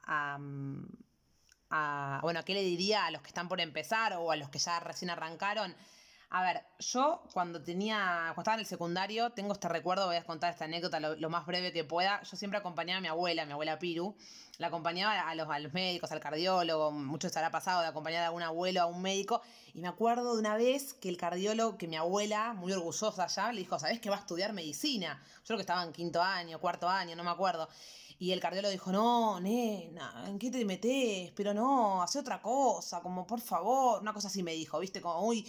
a, 1.70 2.20
bueno, 2.22 2.46
¿qué 2.46 2.54
le 2.54 2.62
diría 2.62 3.06
a 3.06 3.12
los 3.12 3.22
que 3.22 3.30
están 3.30 3.48
por 3.48 3.60
empezar 3.60 4.14
o 4.14 4.32
a 4.32 4.36
los 4.36 4.50
que 4.50 4.60
ya 4.60 4.80
recién 4.80 5.10
arrancaron? 5.10 5.76
A 6.36 6.42
ver, 6.42 6.64
yo 6.80 7.22
cuando 7.32 7.62
tenía, 7.62 8.32
cuando 8.34 8.42
estaba 8.42 8.56
en 8.56 8.62
el 8.62 8.66
secundario, 8.66 9.30
tengo 9.34 9.54
este 9.54 9.70
recuerdo, 9.70 10.08
voy 10.08 10.16
a 10.16 10.24
contar 10.24 10.52
esta 10.52 10.66
anécdota 10.66 11.00
lo, 11.00 11.30
más 11.30 11.46
breve 11.46 11.72
que 11.72 11.84
pueda. 11.84 12.24
Yo 12.24 12.36
siempre 12.36 12.58
acompañaba 12.58 12.98
a 12.98 13.02
mi 13.02 13.08
abuela, 13.08 13.46
mi 13.46 13.52
abuela 13.52 13.78
Piru, 13.78 14.16
la 14.58 14.68
acompañaba 14.68 15.30
a 15.30 15.36
los, 15.36 15.74
médicos, 15.74 16.12
al 16.12 16.20
cardiólogo, 16.20 16.92
mucho 16.92 17.28
estará 17.28 17.52
pasado 17.52 17.82
de 17.82 17.88
acompañar 17.88 18.24
a 18.24 18.28
algún 18.28 18.42
abuelo, 18.42 18.82
a 18.82 18.88
un 18.88 19.04
médico. 19.04 19.44
Y 19.76 19.82
me 19.82 19.88
acuerdo 19.88 20.34
de 20.34 20.40
una 20.40 20.58
vez 20.58 20.96
que 20.96 21.08
el 21.08 21.18
cardiólogo, 21.18 21.78
que 21.78 21.88
mi 21.88 21.98
abuela, 21.98 22.54
muy 22.54 22.74
orgullosa 22.74 23.28
ya, 23.28 23.52
le 23.52 23.60
dijo, 23.60 23.78
¿sabes 23.78 24.02
que 24.02 24.10
va 24.10 24.16
a 24.16 24.20
estudiar 24.20 24.54
medicina? 24.54 25.22
Yo 25.42 25.46
creo 25.46 25.58
que 25.58 25.62
estaba 25.62 25.84
en 25.84 25.94
quinto 25.94 26.20
año, 26.20 26.60
cuarto 26.60 26.90
año, 26.90 27.16
no 27.16 27.24
me 27.24 27.30
acuerdo. 27.30 27.70
Y 28.24 28.32
el 28.32 28.40
cardiólogo 28.40 28.72
dijo, 28.72 28.90
no, 28.90 29.38
nena, 29.42 30.24
¿en 30.26 30.40
qué 30.40 30.50
te 30.50 30.64
metes? 30.64 31.34
Pero 31.36 31.54
no, 31.54 32.02
hace 32.02 32.20
otra 32.20 32.42
cosa, 32.42 33.02
como 33.02 33.28
por 33.28 33.42
favor, 33.42 34.02
una 34.02 34.14
cosa 34.14 34.30
así 34.30 34.42
me 34.42 34.54
dijo, 34.54 34.80
viste, 34.80 35.02
como 35.02 35.24
muy, 35.24 35.46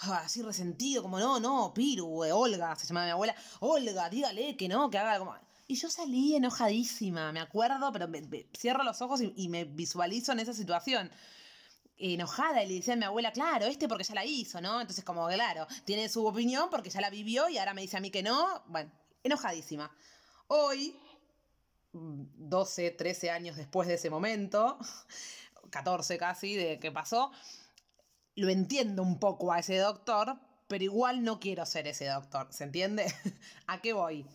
ah, 0.00 0.22
así 0.24 0.42
resentido, 0.42 1.02
como 1.02 1.20
no, 1.20 1.38
no, 1.38 1.72
Piru, 1.72 2.24
Olga, 2.24 2.74
se 2.74 2.88
llamaba 2.88 3.06
mi 3.06 3.12
abuela, 3.12 3.36
Olga, 3.60 4.10
dígale 4.10 4.56
que 4.56 4.66
no, 4.66 4.90
que 4.90 4.98
haga 4.98 5.20
como... 5.20 5.36
Y 5.68 5.76
yo 5.76 5.88
salí 5.88 6.34
enojadísima, 6.34 7.30
me 7.30 7.38
acuerdo, 7.38 7.92
pero 7.92 8.08
cierro 8.58 8.82
los 8.82 9.00
ojos 9.02 9.20
y, 9.20 9.48
me 9.48 9.62
visualizo 9.62 10.32
en 10.32 10.40
esa 10.40 10.52
situación 10.52 11.08
enojada 11.96 12.64
y 12.64 12.66
le 12.66 12.74
decía 12.74 12.94
a 12.94 12.96
mi 12.96 13.04
abuela, 13.04 13.30
claro, 13.30 13.66
este 13.66 13.86
porque 13.86 14.02
ya 14.02 14.16
la 14.16 14.24
hizo, 14.24 14.60
¿no? 14.60 14.80
Entonces 14.80 15.04
como, 15.04 15.28
claro, 15.28 15.68
tiene 15.84 16.08
su 16.08 16.26
opinión 16.26 16.70
porque 16.70 16.90
ya 16.90 17.00
la 17.00 17.08
vivió 17.08 17.48
y 17.48 17.58
ahora 17.58 17.72
me 17.72 17.82
dice 17.82 17.98
a 17.98 18.00
mí 18.00 18.10
que 18.10 18.24
no. 18.24 18.64
Bueno, 18.66 18.90
enojadísima. 19.22 19.94
Hoy, 20.48 20.96
12, 21.96 22.90
13 22.92 23.30
años 23.30 23.56
después 23.56 23.88
de 23.88 23.94
ese 23.94 24.10
momento, 24.10 24.78
14 25.70 26.18
casi 26.18 26.54
de 26.54 26.78
que 26.78 26.92
pasó, 26.92 27.32
lo 28.34 28.50
entiendo 28.50 29.02
un 29.02 29.18
poco 29.18 29.52
a 29.52 29.58
ese 29.58 29.78
doctor, 29.78 30.38
pero 30.68 30.84
igual 30.84 31.24
no 31.24 31.40
quiero 31.40 31.64
ser 31.66 31.86
ese 31.86 32.06
doctor, 32.06 32.48
¿se 32.52 32.64
entiende? 32.64 33.06
¿A 33.66 33.80
qué 33.80 33.92
voy? 33.92 34.26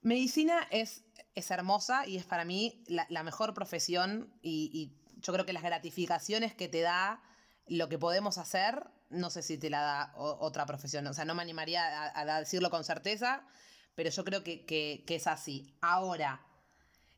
medicina 0.00 0.66
es, 0.70 1.04
es, 1.34 1.50
hermosa 1.50 2.06
y 2.06 2.16
es 2.16 2.24
para 2.24 2.46
mí 2.46 2.82
la, 2.86 3.22
mejor 3.22 3.52
profesión 3.52 4.32
y, 4.40 4.96
yo 5.16 5.32
creo 5.32 5.44
que 5.44 5.52
las 5.52 5.62
gratificaciones 5.62 6.54
que 6.54 6.68
te 6.68 6.80
da 6.80 7.22
lo 7.66 7.88
que 7.88 7.98
podemos 7.98 8.38
hacer, 8.38 8.86
no 9.10 9.28
sé 9.28 9.42
si 9.42 9.58
te 9.58 9.68
la 9.68 9.80
da 9.80 10.14
otra 10.16 10.64
profesión, 10.64 11.06
o 11.06 11.12
sea, 11.12 11.24
no 11.26 11.34
me 11.34 11.42
animaría 11.42 12.12
a 12.14 12.40
decirlo 12.40 12.70
con 12.70 12.84
certeza, 12.84 13.46
pero 13.94 14.10
yo 14.10 14.24
creo 14.24 14.42
que, 14.42 15.04
es 15.06 15.26
así. 15.26 15.74
Ahora, 15.80 16.40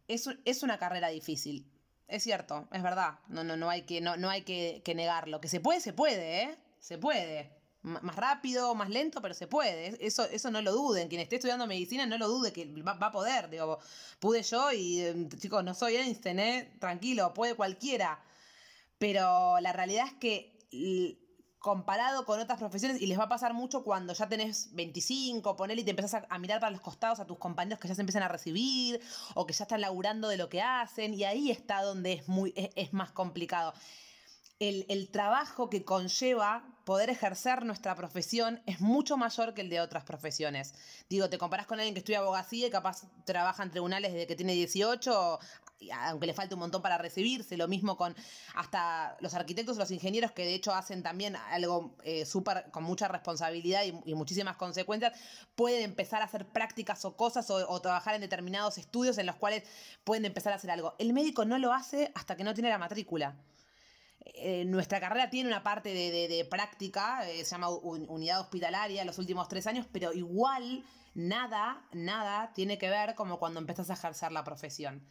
es, 0.09 0.29
es, 0.45 0.63
una 0.63 0.79
carrera 0.79 1.09
difícil. 1.09 1.67
Es 2.09 2.23
cierto, 2.23 2.69
es 2.73 2.83
verdad. 2.83 3.19
No, 3.29 3.45
no, 3.45 3.57
no 3.57 3.71
hay, 3.71 3.83
que, 3.83 4.01
no, 4.01 4.17
no 4.17 4.31
hay 4.31 4.43
que, 4.43 4.83
negarlo. 4.95 5.41
Que 5.41 5.49
se 5.49 5.61
puede, 5.61 5.81
se 5.81 5.93
puede, 5.93 6.43
¿eh? 6.43 6.59
Se 6.81 6.99
puede. 6.99 7.51
más 7.83 8.17
rápido, 8.17 8.75
más 8.75 8.91
lento, 8.91 9.21
pero 9.21 9.35
se 9.35 9.47
puede. 9.47 9.97
Eso, 10.05 10.25
eso 10.25 10.51
no 10.51 10.63
lo 10.63 10.73
duden. 10.73 11.09
Quien 11.09 11.21
esté 11.21 11.37
estudiando 11.37 11.67
medicina 11.67 12.07
no 12.07 12.19
lo 12.19 12.29
dude 12.29 12.53
que 12.53 12.67
va, 12.83 12.93
a 12.93 13.13
poder. 13.13 13.51
Digo, 13.51 13.79
pude 14.21 14.43
yo 14.43 14.73
y, 14.73 15.01
em, 15.01 15.29
chicos, 15.31 15.65
no 15.65 15.75
soy 15.75 15.97
Einstein, 15.97 16.39
¿eh? 16.39 16.77
Tranquilo, 16.79 17.35
puede 17.35 17.55
cualquiera. 17.55 18.23
Pero 18.99 19.59
la 19.61 19.73
realidad 19.73 20.07
es 20.07 20.15
que 20.15 21.26
comparado 21.67 22.25
con 22.25 22.39
otras 22.39 22.61
profesiones, 22.61 23.03
y 23.03 23.09
les 23.09 23.19
va 23.19 23.25
a 23.25 23.29
pasar 23.29 23.53
mucho 23.53 23.83
cuando 23.83 24.13
ya 24.13 24.29
tenés 24.29 24.73
25, 24.75 25.57
ponele 25.57 25.81
y 25.81 25.85
te 25.85 25.91
empezás 25.91 26.23
a, 26.29 26.39
mirar 26.39 26.61
para 26.61 26.71
los 26.71 26.81
costados 26.81 27.19
a 27.19 27.27
tus 27.27 27.39
compañeros 27.39 27.81
que 27.81 27.89
ya 27.89 27.95
se 27.97 28.03
empiezan 28.03 28.23
a 28.23 28.29
recibir 28.29 29.01
o 29.35 29.49
que 29.49 29.53
ya 29.53 29.65
están 29.65 29.81
laburando 29.81 30.29
de 30.29 30.37
lo 30.37 30.49
que 30.49 30.63
hacen, 30.63 31.13
y 31.13 31.25
ahí 31.25 31.51
está 31.51 31.83
donde 31.83 32.13
es, 32.13 32.29
muy, 32.29 32.55
es, 32.55 32.93
más 32.93 33.11
complicado. 33.11 33.75
El, 34.61 34.87
el, 34.89 35.11
trabajo 35.11 35.69
que 35.69 35.85
conlleva 35.85 36.63
poder 36.85 37.11
ejercer 37.11 37.65
nuestra 37.65 37.97
profesión 37.97 38.63
es 38.67 38.81
mucho 38.81 39.17
mayor 39.17 39.53
que 39.53 39.63
el 39.63 39.69
de 39.69 39.81
otras 39.81 40.05
profesiones. 40.05 40.73
Digo, 41.11 41.29
te 41.29 41.37
comparás 41.37 41.67
con 41.67 41.81
alguien 41.81 41.95
que 41.95 41.99
estudia 41.99 42.21
abogacía 42.21 42.69
y 42.69 42.71
capaz 42.71 43.03
trabaja 43.25 43.65
en 43.65 43.73
tribunales 43.73 44.13
desde 44.13 44.29
que 44.29 44.37
tiene 44.37 44.53
18, 44.53 45.41
aunque 45.93 46.27
le 46.27 46.35
falte 46.35 46.55
un 46.55 46.61
montón 46.61 46.83
para 46.83 46.99
recibirse, 46.99 47.57
lo 47.57 47.69
mismo 47.69 47.97
con 47.97 48.15
hasta 48.55 49.17
los 49.21 49.35
arquitectos 49.35 49.77
los 49.77 49.91
ingenieros 49.91 50.33
que 50.33 50.45
de 50.45 50.55
hecho 50.55 50.75
hacen 50.75 51.03
también 51.03 51.37
algo 51.37 51.97
eh, 52.03 52.25
súper 52.25 52.71
con 52.71 52.85
mucha 52.85 53.09
responsabilidad 53.09 53.83
y, 53.85 54.15
muchísimas 54.15 54.57
consecuencias, 54.57 55.19
pueden 55.55 55.83
empezar 55.83 56.23
a 56.23 56.25
hacer 56.25 56.47
prácticas 56.47 57.05
o 57.05 57.17
cosas 57.17 57.51
o, 57.51 57.81
trabajar 57.81 58.15
en 58.15 58.23
determinados 58.23 58.79
estudios 58.79 59.19
en 59.19 59.27
los 59.27 59.37
cuales 59.37 59.65
pueden 60.05 60.25
empezar 60.25 60.53
a 60.53 60.57
hacer 60.57 60.71
algo. 60.71 60.95
El 60.99 61.13
médico 61.13 61.45
no 61.45 61.59
lo 61.59 61.73
hace 61.73 62.11
hasta 62.15 62.37
que 62.37 62.45
no 62.45 62.55
tiene 62.55 62.71
la 62.71 62.79
matrícula. 62.79 63.37
eh, 64.25 64.65
nuestra 64.65 64.99
carrera 65.01 65.31
tiene 65.31 65.49
una 65.49 65.63
parte 65.63 65.91
de, 65.91 66.47
práctica, 66.51 67.29
eh, 67.29 67.45
se 67.45 67.51
llama 67.53 67.69
unidad 67.69 68.41
hospitalaria 68.41 69.05
los 69.05 69.19
últimos 69.19 69.49
tres 69.49 69.67
años, 69.67 69.87
pero 69.93 70.13
igual 70.13 70.85
nada, 71.15 71.87
nada 71.93 72.53
tiene 72.55 72.79
que 72.79 72.89
ver 72.89 73.15
como 73.15 73.39
cuando 73.39 73.61
empezás 73.61 73.91
a 73.91 73.95
ejercer 73.95 74.33
la 74.33 74.43
profesión 74.43 75.07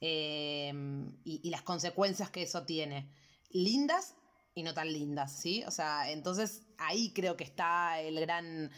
em, 0.00 1.16
y, 1.24 1.50
las 1.50 1.62
consecuencias 1.62 2.30
que 2.30 2.42
eso 2.42 2.64
tiene. 2.64 3.10
Lindas 3.50 4.14
y 4.54 4.62
no 4.62 4.74
tan 4.74 4.92
lindas, 4.92 5.38
¿sí? 5.40 5.64
O 5.66 5.70
sea, 5.70 6.10
entonces 6.10 6.62
ahí 6.78 7.12
creo 7.12 7.36
que 7.36 7.44
está 7.44 8.00
el 8.00 8.20
gran... 8.20 8.70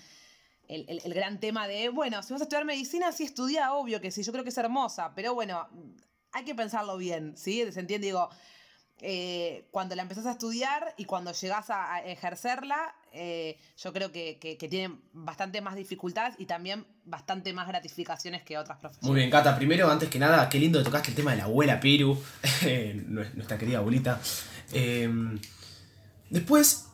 El, 0.69 1.15
gran 1.15 1.41
tema 1.41 1.67
de, 1.67 1.89
bueno, 1.89 2.23
si 2.23 2.35
vas 2.35 2.43
a 2.43 2.45
estudiar 2.45 2.67
medicina, 2.67 3.11
sí 3.11 3.25
estudia, 3.25 3.73
obvio 3.73 4.03
que 4.03 4.11
sí, 4.11 4.23
yo 4.23 4.33
creo 4.33 4.45
que 4.45 4.51
es 4.51 4.59
hermosa, 4.59 5.15
pero 5.15 5.35
bueno, 5.35 5.67
hay 6.33 6.45
que 6.45 6.55
pensarlo 6.55 6.99
bien, 6.99 7.39
¿sí? 7.39 7.73
¿Se 7.73 7.81
entiende? 7.81 8.09
Digo, 8.09 8.29
eh, 9.01 9.67
cuando 9.71 9.95
la 9.95 10.03
empezás 10.03 10.27
a 10.27 10.33
estudiar 10.33 10.95
y 10.97 11.05
cuando 11.05 11.33
llegás 11.33 11.71
a, 11.71 12.01
ejercerla, 12.01 12.95
eh, 13.13 13.57
yo 13.77 13.93
creo 13.93 14.11
que, 14.13 14.39
que, 14.39 14.69
tienen 14.69 15.01
bastante 15.13 15.61
más 15.61 15.77
dificultades 15.77 16.35
y 16.39 16.47
también 16.47 16.85
bastante 17.05 17.53
más 17.53 17.69
gratificaciones 17.69 18.43
que 18.43 18.59
otras 18.59 18.79
profesiones. 18.79 19.09
Muy 19.09 19.17
bien, 19.21 19.31
Cata. 19.31 19.57
Primero, 19.57 19.91
antes 19.91 20.09
que 20.09 20.19
nada, 20.19 20.49
qué 20.49 20.59
lindo 20.59 20.79
que 20.79 20.85
tocaste 20.85 21.11
el 21.11 21.15
tema 21.15 21.31
de 21.31 21.39
la 21.39 21.45
abuela 21.45 21.81
Piru, 21.81 22.21
nuestra 23.09 23.57
querida 23.57 23.79
abuelita. 23.79 24.21
Em, 24.73 25.39
después, 26.29 26.89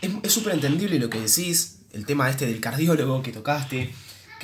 es 0.00 0.32
súper 0.32 0.54
entendible 0.54 0.98
lo 0.98 1.10
que 1.10 1.20
decís, 1.20 1.80
el 1.92 2.06
tema 2.06 2.30
este 2.30 2.46
del 2.46 2.60
cardiólogo 2.60 3.22
que 3.22 3.32
tocaste 3.32 3.92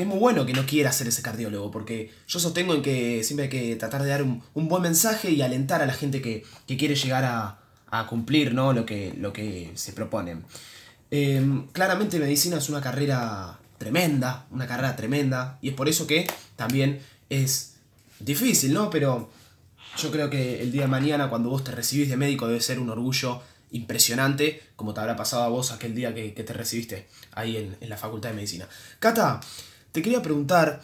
que 0.01 0.05
es 0.05 0.09
muy 0.09 0.19
bueno 0.19 0.47
que 0.47 0.55
no 0.55 0.65
quiera 0.65 0.91
ser 0.93 1.09
ese 1.09 1.21
cardiólogo, 1.21 1.71
porque 1.71 2.11
yo 2.27 2.41
sostengo 2.41 2.75
en 2.75 2.81
que 2.81 3.23
siempre 3.23 3.45
hay 3.45 3.51
que 3.51 3.77
tratar 3.77 4.03
de 4.03 4.09
dar 4.09 4.23
un, 4.23 4.43
buen 4.55 4.81
mensaje 4.81 5.31
y 5.31 5.43
alentar 5.43 5.83
a 5.83 5.87
la 5.87 5.93
gente 5.93 6.23
que, 6.23 6.43
quiere 6.67 6.95
llegar 6.95 7.23
a, 7.27 8.07
cumplir 8.09 8.55
¿no? 8.55 8.73
lo, 8.73 8.87
que, 8.87 9.13
lo 9.19 9.35
que 9.35 9.73
se 9.75 9.93
proponen. 9.93 10.47
Em, 11.11 11.67
claramente 11.73 12.19
medicina 12.19 12.57
es 12.57 12.71
una 12.71 12.81
carrera 12.81 13.59
tremenda, 13.77 14.47
una 14.51 14.67
carrera 14.67 14.97
tremenda, 14.97 15.59
y 15.61 15.69
es 15.69 15.75
por 15.75 15.87
eso 15.87 16.07
que 16.07 16.27
también 16.57 17.01
es 17.29 17.75
difícil, 18.21 18.73
¿no? 18.73 18.89
Pero 18.89 19.31
yo 19.99 20.11
creo 20.11 20.31
que 20.31 20.63
el 20.63 20.73
día 20.73 20.83
de 20.83 20.89
mañana 20.89 21.29
cuando 21.29 21.51
vos 21.51 21.63
te 21.63 21.73
recibís 21.73 22.09
de 22.09 22.17
médico 22.17 22.47
debe 22.47 22.63
ser 22.63 22.81
un 22.81 22.89
orgullo 22.89 23.43
impresionante, 23.71 24.63
como 24.77 24.95
te 24.95 25.01
habrá 25.01 25.15
pasado 25.15 25.43
a 25.43 25.49
vos 25.49 25.73
aquel 25.73 25.95
día 25.95 26.15
que, 26.15 26.31
te 26.31 26.53
recibiste 26.55 27.07
ahí 27.33 27.59
en, 27.59 27.77
en 27.83 27.89
la 27.91 27.99
Facultad 27.99 28.31
de 28.31 28.37
Medicina. 28.37 28.67
Cata, 28.99 29.41
te 29.93 30.03
quería 30.03 30.23
preguntar, 30.23 30.81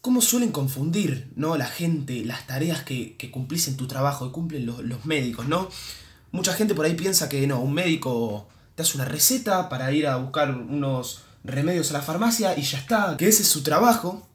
¿cómo 0.00 0.20
suelen 0.20 0.52
confundir 0.52 1.32
¿no? 1.36 1.56
la 1.56 1.66
gente 1.66 2.24
las 2.24 2.46
tareas 2.46 2.82
que, 2.82 3.16
que 3.16 3.30
cumplís 3.30 3.68
en 3.68 3.76
tu 3.76 3.86
trabajo, 3.86 4.26
que 4.26 4.32
cumplen 4.32 4.66
los, 4.66 5.04
médicos, 5.04 5.48
¿no? 5.48 5.68
Mucha 6.30 6.52
gente 6.52 6.74
por 6.74 6.84
ahí 6.84 6.94
piensa 6.94 7.28
que 7.28 7.46
no, 7.46 7.60
un 7.60 7.72
médico 7.72 8.48
te 8.74 8.82
hace 8.82 8.96
una 8.96 9.04
receta 9.04 9.68
para 9.68 9.92
ir 9.92 10.06
a 10.06 10.16
buscar 10.16 10.50
unos 10.50 11.24
remedios 11.44 11.90
a 11.90 11.94
la 11.94 12.02
farmacia 12.02 12.58
y 12.58 12.62
ya 12.62 12.78
está, 12.78 13.16
que 13.16 13.28
ese 13.28 13.42
es 13.42 13.48
su 13.48 13.62
trabajo. 13.62 14.26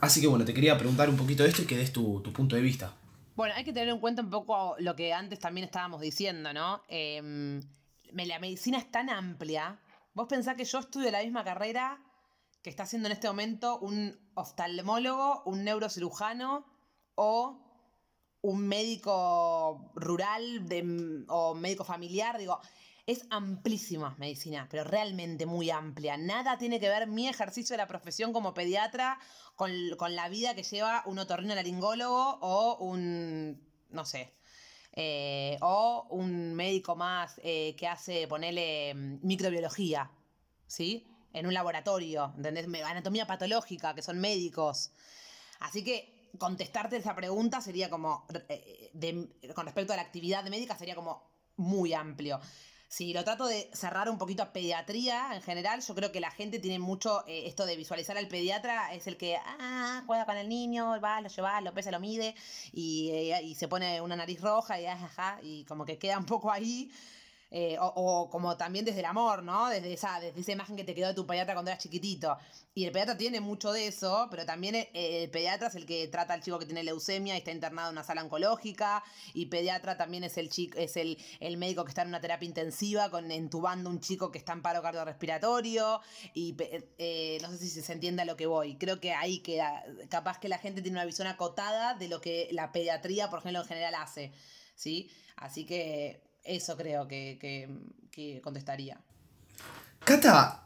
Así 0.00 0.20
que 0.20 0.26
bueno, 0.26 0.44
te 0.44 0.52
quería 0.54 0.76
preguntar 0.76 1.08
un 1.08 1.16
poquito 1.16 1.42
de 1.42 1.50
esto 1.50 1.62
y 1.62 1.66
que 1.66 1.76
des 1.76 1.92
tu, 1.92 2.22
punto 2.32 2.56
de 2.56 2.62
vista. 2.62 2.94
Bueno, 3.36 3.54
hay 3.54 3.64
que 3.64 3.72
tener 3.72 3.88
en 3.88 3.98
cuenta 3.98 4.22
un 4.22 4.30
poco 4.30 4.74
lo 4.78 4.96
que 4.96 5.12
antes 5.12 5.38
también 5.38 5.64
estábamos 5.64 6.00
diciendo, 6.00 6.52
¿no? 6.52 6.82
Em, 6.88 7.62
la 8.12 8.38
medicina 8.40 8.78
es 8.78 8.90
tan 8.90 9.08
amplia. 9.08 9.78
Vos 10.14 10.26
pensás 10.28 10.56
que 10.56 10.64
yo 10.64 10.80
estudio 10.80 11.10
la 11.10 11.22
misma 11.22 11.44
carrera 11.44 11.98
que 12.62 12.70
está 12.70 12.84
haciendo 12.84 13.08
en 13.08 13.12
este 13.12 13.28
momento 13.28 13.78
un 13.80 14.18
oftalmólogo, 14.34 15.42
un 15.44 15.64
neurocirujano 15.64 16.64
o 17.16 17.58
un 18.40 18.66
médico 18.66 19.92
rural 19.94 20.66
o 21.28 21.54
médico 21.54 21.84
familiar, 21.84 22.38
digo, 22.38 22.60
es 23.06 23.26
amplísima 23.30 24.14
medicina, 24.18 24.68
pero 24.70 24.84
realmente 24.84 25.44
muy 25.46 25.70
amplia. 25.70 26.16
Nada 26.16 26.58
tiene 26.58 26.78
que 26.78 26.88
ver 26.88 27.08
mi 27.08 27.28
ejercicio 27.28 27.74
de 27.74 27.78
la 27.78 27.88
profesión 27.88 28.32
como 28.32 28.54
pediatra 28.54 29.18
con, 29.56 29.72
la 30.14 30.28
vida 30.28 30.54
que 30.54 30.62
lleva 30.62 31.02
un 31.06 31.18
otorrino 31.18 31.54
laringólogo 31.54 32.38
o 32.40 32.76
un, 32.78 33.60
no 33.90 34.04
sé, 34.04 34.34
eh, 34.92 35.56
o 35.62 36.06
un 36.10 36.54
médico 36.54 36.94
más 36.94 37.40
eh, 37.42 37.74
que 37.76 37.88
hace, 37.88 38.28
ponele, 38.28 38.94
microbiología, 38.94 40.10
¿sí? 40.66 41.11
En 41.32 41.46
un 41.46 41.54
laboratorio, 41.54 42.32
¿entendés? 42.36 42.66
Anatomía 42.84 43.26
patológica, 43.26 43.94
que 43.94 44.02
son 44.02 44.18
médicos. 44.20 44.90
Así 45.60 45.84
que 45.84 46.30
contestarte 46.38 46.96
esa 46.96 47.14
pregunta 47.14 47.60
sería 47.60 47.90
como, 47.90 48.26
eh, 48.48 48.90
con 49.54 49.66
respecto 49.66 49.92
a 49.92 49.96
la 49.96 50.02
actividad 50.02 50.44
médica, 50.44 50.76
sería 50.76 50.94
como 50.94 51.30
muy 51.56 51.92
amplio. 51.92 52.40
Si 52.88 53.14
lo 53.14 53.24
trato 53.24 53.46
de 53.46 53.70
cerrar 53.72 54.10
un 54.10 54.18
poquito 54.18 54.42
a 54.42 54.52
pediatría 54.52 55.34
en 55.34 55.40
general, 55.40 55.80
yo 55.80 55.94
creo 55.94 56.12
que 56.12 56.20
la 56.20 56.30
gente 56.30 56.58
tiene 56.58 56.78
mucho 56.78 57.24
eh, 57.26 57.44
esto 57.46 57.64
de 57.64 57.74
visualizar 57.76 58.18
al 58.18 58.28
pediatra, 58.28 58.92
es 58.92 59.06
el 59.06 59.16
que 59.16 59.36
ah, 59.36 60.02
juega 60.06 60.26
con 60.26 60.36
el 60.36 60.46
niño, 60.46 61.00
va, 61.00 61.22
lo 61.22 61.28
lleva, 61.30 61.60
lo 61.62 61.72
pesa, 61.72 61.90
lo 61.90 62.00
mide 62.00 62.34
y, 62.70 63.10
eh, 63.10 63.42
y 63.42 63.54
se 63.54 63.66
pone 63.66 64.02
una 64.02 64.14
nariz 64.14 64.42
roja 64.42 64.78
y, 64.78 64.84
ajá, 64.84 65.38
y 65.42 65.64
como 65.64 65.86
que 65.86 65.98
queda 65.98 66.18
un 66.18 66.26
poco 66.26 66.50
ahí. 66.50 66.90
Eh, 67.54 67.76
o, 67.78 68.30
como 68.30 68.56
también 68.56 68.86
desde 68.86 69.00
el 69.00 69.04
amor, 69.04 69.42
¿no? 69.42 69.68
Desde 69.68 69.92
esa, 69.92 70.18
desde 70.20 70.40
esa 70.40 70.52
imagen 70.52 70.74
que 70.74 70.84
te 70.84 70.94
quedó 70.94 71.08
de 71.08 71.14
tu 71.14 71.26
pediatra 71.26 71.52
cuando 71.52 71.70
eras 71.70 71.82
chiquitito. 71.82 72.38
Y 72.74 72.86
el 72.86 72.92
pediatra 72.92 73.18
tiene 73.18 73.40
mucho 73.40 73.72
de 73.72 73.88
eso, 73.88 74.26
pero 74.30 74.46
también 74.46 74.74
eh, 74.74 74.88
el, 74.94 75.30
pediatra 75.30 75.68
es 75.68 75.74
el 75.74 75.84
que 75.84 76.08
trata 76.08 76.32
al 76.32 76.42
chico 76.42 76.58
que 76.58 76.64
tiene 76.64 76.82
leucemia 76.82 77.34
y 77.34 77.38
está 77.38 77.50
internado 77.50 77.90
en 77.90 77.96
una 77.96 78.04
sala 78.04 78.24
oncológica. 78.24 79.04
Y 79.34 79.46
pediatra 79.46 79.98
también 79.98 80.24
es 80.24 80.38
el 80.38 80.48
chico, 80.48 80.78
es 80.78 80.96
el, 80.96 81.18
el 81.40 81.58
médico 81.58 81.84
que 81.84 81.90
está 81.90 82.00
en 82.00 82.08
una 82.08 82.22
terapia 82.22 82.48
intensiva 82.48 83.10
con 83.10 83.30
entubando 83.30 83.90
un 83.90 84.00
chico 84.00 84.32
que 84.32 84.38
está 84.38 84.54
en 84.54 84.62
paro 84.62 84.80
cardiorrespiratorio. 84.80 86.00
Y 86.32 86.56
eh, 86.96 87.36
no 87.42 87.50
sé 87.50 87.58
si 87.58 87.82
se 87.82 87.92
entiende 87.92 88.22
a 88.22 88.24
lo 88.24 88.34
que 88.34 88.46
voy. 88.46 88.78
Creo 88.78 88.98
que 88.98 89.12
ahí 89.12 89.40
queda. 89.40 89.84
Capaz 90.08 90.38
que 90.38 90.48
la 90.48 90.56
gente 90.56 90.80
tiene 90.80 90.96
una 90.96 91.04
visión 91.04 91.28
acotada 91.28 91.92
de 91.96 92.08
lo 92.08 92.22
que 92.22 92.48
la 92.52 92.72
pediatría, 92.72 93.28
por 93.28 93.40
ejemplo, 93.40 93.60
en 93.60 93.68
general 93.68 93.94
hace. 93.96 94.32
¿Sí? 94.74 95.10
Así 95.36 95.66
que 95.66 96.31
eso 96.44 96.76
creo 96.76 97.06
que, 97.06 98.40
contestaría. 98.42 98.98
Cata, 100.04 100.64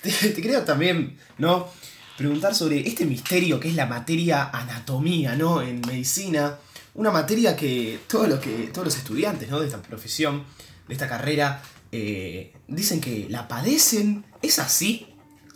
te, 0.00 0.10
quería 0.34 0.64
también, 0.64 1.18
¿no? 1.38 1.68
Preguntar 2.16 2.54
sobre 2.54 2.86
este 2.86 3.04
misterio 3.04 3.58
que 3.58 3.68
es 3.68 3.74
la 3.74 3.86
materia 3.86 4.50
anatomía, 4.50 5.34
¿no? 5.34 5.62
En 5.62 5.80
medicina. 5.80 6.58
Una 6.94 7.10
materia 7.10 7.56
que 7.56 8.00
todos 8.08 8.28
los, 8.28 8.38
que, 8.38 8.70
todos 8.72 8.86
los 8.86 8.96
estudiantes, 8.96 9.48
¿no? 9.48 9.60
De 9.60 9.66
esta 9.66 9.80
profesión, 9.80 10.44
de 10.86 10.94
esta 10.94 11.08
carrera, 11.08 11.62
eh, 11.90 12.52
dicen 12.68 13.00
que 13.00 13.26
la 13.28 13.48
padecen. 13.48 14.24
¿Es 14.42 14.58
así? 14.58 15.08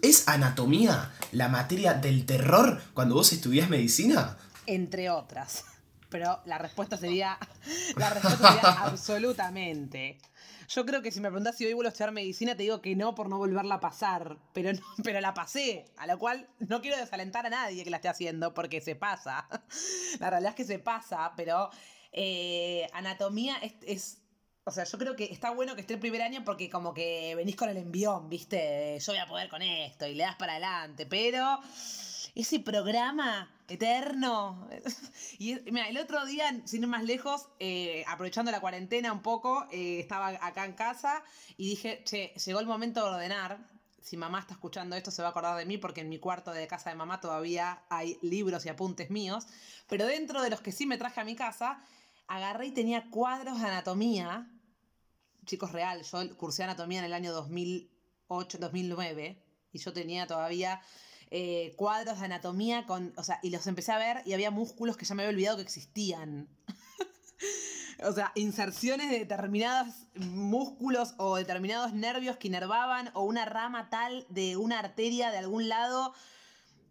¿Es 0.02 0.28
anatomía 0.28 1.12
la 1.32 1.48
materia 1.48 1.94
del 1.94 2.24
terror 2.24 2.80
cuando 2.94 3.14
vos 3.14 3.32
estudiás 3.32 3.68
medicina? 3.68 4.38
Entre 4.66 5.10
otras 5.10 5.64
pero 6.18 6.40
la 6.46 6.56
respuesta 6.56 6.96
sería, 6.96 7.38
la 7.96 8.08
respuesta 8.08 8.54
sería 8.54 8.70
absolutamente. 8.84 10.16
Yo 10.66 10.86
creo 10.86 11.02
que 11.02 11.10
si 11.10 11.20
me 11.20 11.28
preguntas 11.28 11.58
si 11.58 11.66
hoy 11.66 11.74
vuelvo 11.74 11.88
a 11.88 11.92
estudiar 11.92 12.10
medicina, 12.10 12.56
te 12.56 12.62
digo 12.62 12.80
que 12.80 12.96
no 12.96 13.14
por 13.14 13.28
no 13.28 13.36
volverla 13.36 13.74
a 13.74 13.80
pasar, 13.80 14.38
pero, 14.54 14.70
pero 15.04 15.20
la 15.20 15.34
pasé, 15.34 15.84
a 15.98 16.06
lo 16.06 16.18
cual 16.18 16.48
no 16.58 16.80
quiero 16.80 16.96
desalentar 16.96 17.44
a 17.44 17.50
nadie 17.50 17.84
que 17.84 17.90
la 17.90 17.96
esté 17.96 18.08
haciendo, 18.08 18.54
porque 18.54 18.80
se 18.80 18.96
pasa. 18.96 19.46
La 20.18 20.30
realidad 20.30 20.52
es 20.52 20.56
que 20.56 20.64
se 20.64 20.78
pasa, 20.78 21.34
pero 21.36 21.68
eh, 22.12 22.88
anatomía 22.94 23.58
es, 23.82 24.22
o 24.64 24.70
sea, 24.70 24.84
yo 24.84 24.96
creo 24.96 25.16
que 25.16 25.24
está 25.24 25.50
bueno 25.50 25.74
que 25.74 25.82
esté 25.82 25.92
el 25.92 26.00
primer 26.00 26.22
año 26.22 26.44
porque 26.46 26.70
como 26.70 26.94
que 26.94 27.34
venís 27.34 27.56
con 27.56 27.68
el 27.68 27.76
envión, 27.76 28.30
¿viste? 28.30 28.98
Yo 29.00 29.12
voy 29.12 29.20
a 29.20 29.26
poder 29.26 29.50
con 29.50 29.60
esto 29.60 30.06
y 30.06 30.14
le 30.14 30.24
das 30.24 30.36
para 30.36 30.52
adelante, 30.52 31.04
pero 31.04 31.60
ese 32.36 32.60
programa 32.60 33.50
eterno. 33.66 34.68
Y 35.38 35.54
mira, 35.70 35.88
el 35.88 35.98
otro 35.98 36.24
día, 36.24 36.62
sin 36.64 36.82
ir 36.82 36.88
más 36.88 37.04
lejos, 37.04 37.48
eh, 37.58 38.04
aprovechando 38.06 38.50
la 38.50 38.60
cuarentena 38.60 39.12
un 39.12 39.20
poco, 39.20 39.66
eh, 39.70 40.00
estaba 40.00 40.28
acá 40.28 40.64
en 40.64 40.72
casa 40.72 41.22
y 41.58 41.68
dije, 41.70 42.02
che, 42.04 42.32
llegó 42.44 42.60
el 42.60 42.66
momento 42.66 43.04
de 43.04 43.14
ordenar. 43.14 43.58
Si 44.00 44.16
mamá 44.16 44.40
está 44.40 44.54
escuchando 44.54 44.96
esto, 44.96 45.10
se 45.10 45.20
va 45.20 45.28
a 45.28 45.30
acordar 45.32 45.58
de 45.58 45.66
mí 45.66 45.78
porque 45.78 46.00
en 46.00 46.08
mi 46.08 46.18
cuarto 46.18 46.52
de 46.52 46.66
casa 46.66 46.90
de 46.90 46.96
mamá 46.96 47.20
todavía 47.20 47.82
hay 47.90 48.18
libros 48.22 48.64
y 48.64 48.68
apuntes 48.68 49.10
míos. 49.10 49.46
Pero 49.88 50.06
dentro 50.06 50.42
de 50.42 50.50
los 50.50 50.60
que 50.60 50.72
sí 50.72 50.86
me 50.86 50.96
traje 50.96 51.20
a 51.20 51.24
mi 51.24 51.34
casa, 51.34 51.82
agarré 52.28 52.66
y 52.66 52.72
tenía 52.72 53.10
cuadros 53.10 53.60
de 53.60 53.66
anatomía. 53.66 54.48
Chicos, 55.44 55.72
real, 55.72 56.02
yo 56.02 56.36
cursé 56.36 56.64
anatomía 56.64 57.00
en 57.00 57.06
el 57.06 57.12
año 57.12 57.32
2008, 57.32 58.58
2009 58.58 59.42
y 59.72 59.78
yo 59.78 59.92
tenía 59.92 60.26
todavía 60.26 60.80
eh, 61.30 61.74
cuadros 61.76 62.18
de 62.20 62.26
anatomía 62.26 62.86
con, 62.86 63.12
o 63.16 63.24
sea, 63.24 63.40
y 63.42 63.50
los 63.50 63.66
empecé 63.66 63.92
a 63.92 63.98
ver 63.98 64.22
y 64.24 64.32
había 64.32 64.50
músculos 64.50 64.96
que 64.96 65.04
ya 65.04 65.14
me 65.14 65.22
había 65.22 65.34
olvidado 65.34 65.56
que 65.56 65.62
existían. 65.62 66.48
o 68.04 68.12
sea, 68.12 68.32
inserciones 68.34 69.10
de 69.10 69.20
determinados 69.20 69.88
músculos 70.14 71.14
o 71.18 71.36
determinados 71.36 71.92
nervios 71.92 72.36
que 72.36 72.48
inervaban 72.48 73.10
o 73.14 73.24
una 73.24 73.44
rama 73.44 73.90
tal 73.90 74.26
de 74.28 74.56
una 74.56 74.78
arteria 74.78 75.30
de 75.30 75.38
algún 75.38 75.68
lado 75.68 76.14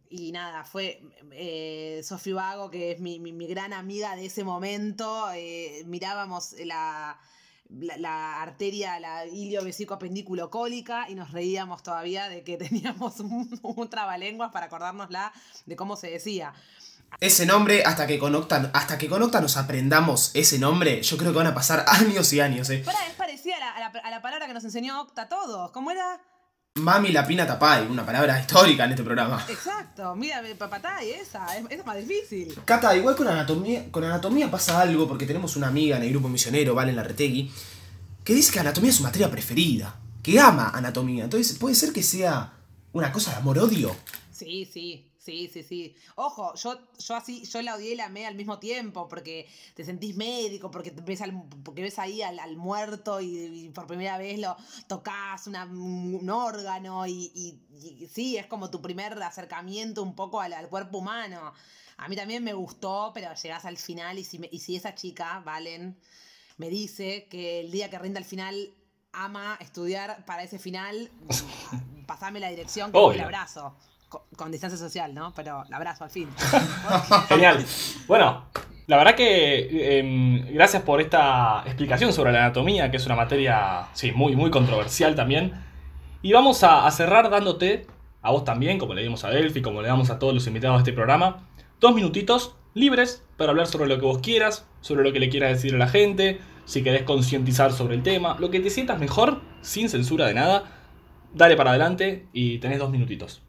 y 0.10 0.32
nada, 0.32 0.64
fue 0.64 1.02
eh, 1.32 2.02
Sofi 2.04 2.32
Vago, 2.32 2.70
que 2.70 2.92
es 2.92 3.00
mi, 3.00 3.20
mi, 3.20 3.48
gran 3.48 3.74
amiga 3.74 4.16
de 4.16 4.28
ese 4.28 4.44
momento, 4.44 5.32
eh, 5.34 5.84
mirábamos 5.88 6.54
la, 6.64 7.20
la, 7.70 7.98
la, 7.98 8.42
arteria, 8.42 9.00
la 9.00 9.26
ilio 9.26 9.64
vesico 9.64 9.94
apendículo 9.94 10.50
cólica 10.50 11.08
y 11.10 11.16
nos 11.16 11.32
reíamos 11.32 11.84
todavía 11.84 12.30
de 12.30 12.44
que 12.44 12.58
teníamos 12.58 13.20
un, 13.20 13.60
un 13.62 13.90
trabalenguas 13.90 14.52
para 14.52 14.68
acordárnosla 14.68 15.34
de 15.66 15.76
cómo 15.76 15.96
se 15.96 16.10
decía. 16.10 16.54
Ese 17.20 17.46
nombre, 17.46 17.84
hasta 17.86 18.08
que 18.08 18.20
con 18.20 18.36
Octa, 18.36 18.72
hasta 18.74 18.98
que 18.98 19.08
con 19.08 19.22
Octa 19.24 19.40
nos 19.40 19.58
aprendamos 19.58 20.32
ese 20.34 20.60
nombre, 20.60 21.02
yo 21.02 21.18
creo 21.18 21.32
que 21.32 21.38
van 21.38 21.48
a 21.48 21.56
pasar 21.56 21.86
años 21.88 22.32
y 22.34 22.40
años, 22.40 22.70
eh. 22.70 22.82
Para, 22.84 23.06
es 23.08 23.14
parecida 23.14 23.56
a 23.56 23.60
la, 23.60 23.72
a, 23.72 23.80
la, 23.80 24.00
a 24.00 24.12
la 24.12 24.22
palabra 24.22 24.48
que 24.48 24.54
nos 24.54 24.64
enseñó 24.64 25.02
Octa 25.02 25.24
a 25.24 25.30
todos. 25.30 25.72
¿Cómo 25.72 25.92
era? 25.92 26.20
Mami 26.78 27.14
la 27.14 27.26
pina 27.26 27.48
tapay, 27.48 27.88
una 27.88 28.06
palabra 28.06 28.38
histórica 28.38 28.84
en 28.84 28.92
este 28.92 29.04
programa. 29.04 29.42
Exacto, 29.48 30.14
mira, 30.14 30.44
papatay, 30.58 31.10
esa, 31.12 31.58
es, 31.58 31.64
es 31.70 31.86
más 31.86 31.96
difícil. 31.96 32.54
Cata, 32.66 32.94
igual 32.98 33.16
con 33.16 33.30
anatomía, 33.30 33.90
con 33.92 34.04
anatomía 34.04 34.52
pasa 34.52 34.82
algo, 34.82 35.08
porque 35.08 35.26
tenemos 35.26 35.56
una 35.56 35.68
amiga 35.68 35.96
en 35.96 36.04
el 36.04 36.10
grupo 36.10 36.28
misionero, 36.28 36.76
Valen 36.76 36.98
Larretegui, 36.98 37.50
que 38.26 38.34
dice 38.34 38.52
que 38.52 38.60
anatomía 38.60 38.90
es 38.90 38.98
su 38.98 39.04
materia 39.04 39.32
preferida, 39.32 39.96
que 40.22 40.38
ama 40.38 40.70
anatomía. 40.74 41.24
Entonces, 41.24 41.58
¿puede 41.58 41.76
ser 41.76 41.94
que 41.94 42.04
sea 42.04 42.52
una 42.92 43.10
cosa 43.14 43.32
de 43.32 43.38
amor-odio? 43.38 43.96
Sí, 44.34 44.70
sí, 44.70 45.10
Sí, 45.26 45.50
sí, 45.52 45.64
sí. 45.64 45.96
Ojo, 46.14 46.54
yo, 46.54 46.78
yo 47.00 47.16
así, 47.16 47.44
yo 47.46 47.60
la 47.64 47.74
odié 47.74 47.94
y 47.94 47.96
la 47.96 48.06
amé 48.06 48.28
al 48.28 48.36
mismo 48.36 48.60
tiempo, 48.60 49.08
porque 49.08 49.50
te 49.74 49.84
sentís 49.84 50.16
médico, 50.16 50.70
porque 50.70 50.92
ves, 50.92 51.20
al, 51.22 51.42
porque 51.64 51.82
ves 51.82 51.98
ahí 51.98 52.22
al, 52.22 52.38
al 52.38 52.58
muerto 52.58 53.20
y, 53.20 53.66
y, 53.66 53.70
por 53.70 53.88
primera 53.88 54.20
vez 54.20 54.38
lo 54.38 54.56
tocas 54.88 55.48
una, 55.48 55.66
un 55.66 56.30
órgano 56.30 57.08
y, 57.08 57.32
y, 57.34 57.60
y, 58.04 58.08
sí, 58.08 58.38
es 58.38 58.46
como 58.46 58.70
tu 58.70 58.84
primer 58.84 59.20
acercamiento 59.24 60.04
un 60.04 60.16
poco 60.16 60.42
al, 60.42 60.54
al, 60.54 60.70
cuerpo 60.70 61.00
humano. 61.00 61.54
A 61.98 62.08
mí 62.08 62.16
también 62.16 62.44
me 62.44 62.54
gustó, 62.54 63.10
pero 63.12 63.34
llegás 63.34 63.66
al 63.66 63.78
final 63.78 64.20
y 64.20 64.24
si, 64.24 64.38
me, 64.38 64.48
y 64.52 64.60
si 64.60 64.76
esa 64.76 64.94
chica, 64.94 65.42
Valen, 65.44 65.98
me 66.58 66.70
dice 66.70 67.28
que 67.32 67.62
el 67.62 67.72
día 67.72 67.90
que 67.90 67.98
rinda 67.98 68.20
el 68.20 68.26
final 68.26 68.76
ama 69.12 69.58
estudiar 69.60 70.24
para 70.26 70.44
ese 70.44 70.60
final, 70.60 71.10
pasame 72.06 72.40
la 72.40 72.50
dirección 72.50 72.92
que 72.92 73.00
el 73.00 73.22
abrazo 73.22 73.76
con, 74.16 74.38
con, 74.38 74.52
distancia 74.52 74.78
social, 74.78 75.14
¿no? 75.14 75.34
Pero 75.36 75.64
abrazo 75.72 76.04
al 76.04 76.10
fin. 76.10 76.30
Genial. 77.30 77.66
Bueno, 78.08 78.46
la 78.88 78.98
verdad 78.98 79.16
que 79.16 79.68
eh, 79.72 80.46
gracias 80.52 80.84
por 80.84 81.02
esta 81.02 81.64
explicación 81.66 82.14
sobre 82.14 82.32
la 82.32 82.46
anatomía, 82.46 82.92
que 82.92 82.98
es 82.98 83.06
una 83.06 83.16
materia, 83.16 83.88
sí, 83.94 84.12
muy, 84.12 84.36
muy 84.36 84.52
controversial 84.52 85.16
también. 85.16 85.54
Y 86.22 86.34
vamos 86.34 86.64
a, 86.64 86.86
a 86.86 86.92
cerrar 86.92 87.30
dándote, 87.30 87.88
a 88.22 88.32
vos 88.32 88.44
también, 88.44 88.78
como 88.78 88.94
le 88.94 89.04
dimos 89.04 89.24
a 89.24 89.30
Delphi, 89.30 89.62
como 89.62 89.82
le 89.82 89.88
damos 89.88 90.10
a 90.10 90.20
todos 90.20 90.34
los 90.34 90.46
invitados 90.48 90.78
de 90.78 90.82
este 90.90 90.94
programa, 90.94 91.48
dos 91.80 91.96
minutitos 91.96 92.56
libres 92.76 93.24
para 93.38 93.52
hablar 93.52 93.68
sobre 93.68 93.88
lo 93.88 94.00
que 94.00 94.06
vos 94.06 94.20
quieras, 94.20 94.68
sobre 94.82 95.04
lo 95.04 95.14
que 95.14 95.20
le 95.20 95.30
quieras 95.30 95.52
decir 95.52 95.74
a 95.76 95.78
la 95.78 95.88
gente, 95.88 96.40
si 96.66 96.84
querés 96.84 97.04
concientizar 97.04 97.72
sobre 97.72 97.96
el 97.96 98.04
tema, 98.04 98.38
lo 98.40 98.50
que 98.50 98.60
te 98.60 98.70
sientas 98.70 99.00
mejor, 99.00 99.42
sin 99.62 99.90
censura 99.90 100.28
de 100.28 100.34
nada, 100.34 100.64
dale 101.34 101.56
para 101.56 101.72
adelante 101.72 102.28
y 102.34 102.60
tenés 102.60 102.80
dos 102.80 102.92
minutitos. 102.92 103.45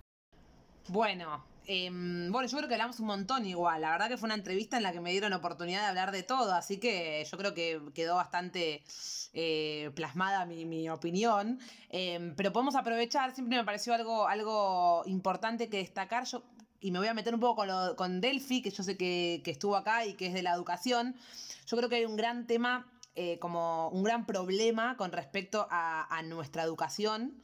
Bueno, 0.88 1.44
eh, 1.66 1.90
bueno, 1.90 2.46
yo 2.46 2.56
creo 2.58 2.68
que 2.68 2.74
hablamos 2.74 3.00
un 3.00 3.06
montón 3.06 3.44
igual. 3.44 3.80
La 3.80 3.90
verdad 3.90 4.08
que 4.08 4.16
fue 4.16 4.28
una 4.28 4.36
entrevista 4.36 4.76
en 4.76 4.84
la 4.84 4.92
que 4.92 5.00
me 5.00 5.10
dieron 5.10 5.32
oportunidad 5.32 5.82
de 5.82 5.88
hablar 5.88 6.12
de 6.12 6.22
todo, 6.22 6.54
así 6.54 6.78
que 6.78 7.26
yo 7.28 7.36
creo 7.36 7.54
que 7.54 7.80
quedó 7.92 8.14
bastante 8.14 8.84
eh, 9.32 9.90
plasmada 9.96 10.46
mi, 10.46 10.64
mi 10.64 10.88
opinión. 10.88 11.58
Eh, 11.90 12.32
pero 12.36 12.52
podemos 12.52 12.76
aprovechar, 12.76 13.34
siempre 13.34 13.58
me 13.58 13.64
pareció 13.64 13.94
algo, 13.94 14.28
algo 14.28 15.02
importante 15.06 15.68
que 15.68 15.78
destacar. 15.78 16.24
Yo, 16.24 16.44
y 16.80 16.92
me 16.92 17.00
voy 17.00 17.08
a 17.08 17.14
meter 17.14 17.34
un 17.34 17.40
poco 17.40 17.56
con, 17.56 17.68
lo, 17.68 17.96
con 17.96 18.20
Delphi, 18.20 18.62
que 18.62 18.70
yo 18.70 18.84
sé 18.84 18.96
que, 18.96 19.40
que, 19.44 19.50
estuvo 19.50 19.74
acá 19.74 20.06
y 20.06 20.14
que 20.14 20.28
es 20.28 20.34
de 20.34 20.42
la 20.42 20.52
educación. 20.52 21.16
Yo 21.66 21.76
creo 21.76 21.88
que 21.88 21.96
hay 21.96 22.04
un 22.04 22.14
gran 22.14 22.46
tema, 22.46 22.86
eh, 23.16 23.40
como 23.40 23.88
un 23.88 24.04
gran 24.04 24.24
problema 24.24 24.96
con 24.96 25.10
respecto 25.10 25.66
a, 25.68 26.16
a 26.16 26.22
nuestra 26.22 26.62
educación 26.62 27.42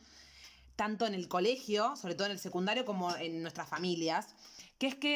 tanto 0.82 1.06
en 1.06 1.14
el 1.14 1.28
colegio, 1.28 1.94
sobre 1.94 2.16
todo 2.16 2.26
en 2.26 2.32
el 2.32 2.40
secundario, 2.40 2.84
como 2.84 3.14
en 3.14 3.40
nuestras 3.40 3.68
familias, 3.68 4.34
que 4.78 4.88
es 4.88 4.96
que 4.96 5.14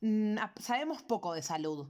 mmm, 0.00 0.36
sabemos 0.60 1.02
poco 1.02 1.34
de 1.34 1.42
salud. 1.42 1.88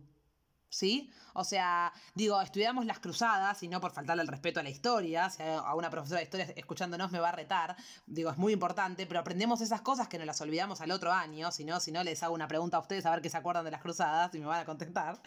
¿Sí? 0.70 1.12
O 1.34 1.44
sea, 1.44 1.92
digo, 2.14 2.40
estudiamos 2.40 2.86
las 2.86 2.98
cruzadas 2.98 3.62
y 3.62 3.68
no 3.68 3.80
por 3.80 3.92
faltarle 3.92 4.22
el 4.22 4.28
respeto 4.28 4.58
a 4.58 4.62
la 4.62 4.70
historia. 4.70 5.28
Si 5.28 5.42
a 5.42 5.74
una 5.74 5.90
profesora 5.90 6.18
de 6.18 6.24
historia 6.24 6.46
escuchándonos 6.56 7.12
me 7.12 7.20
va 7.20 7.28
a 7.28 7.32
retar, 7.32 7.76
digo, 8.06 8.30
es 8.30 8.38
muy 8.38 8.54
importante, 8.54 9.06
pero 9.06 9.20
aprendemos 9.20 9.60
esas 9.60 9.82
cosas 9.82 10.08
que 10.08 10.16
nos 10.16 10.26
las 10.26 10.40
olvidamos 10.40 10.80
al 10.80 10.90
otro 10.90 11.12
año. 11.12 11.52
Si 11.52 11.64
no, 11.64 11.78
si 11.80 11.92
no 11.92 12.02
les 12.02 12.22
hago 12.22 12.34
una 12.34 12.48
pregunta 12.48 12.78
a 12.78 12.80
ustedes 12.80 13.04
a 13.04 13.10
ver 13.10 13.20
qué 13.20 13.28
se 13.28 13.36
acuerdan 13.36 13.66
de 13.66 13.70
las 13.70 13.82
cruzadas 13.82 14.34
y 14.34 14.38
me 14.38 14.46
van 14.46 14.62
a 14.62 14.64
contestar. 14.64 15.20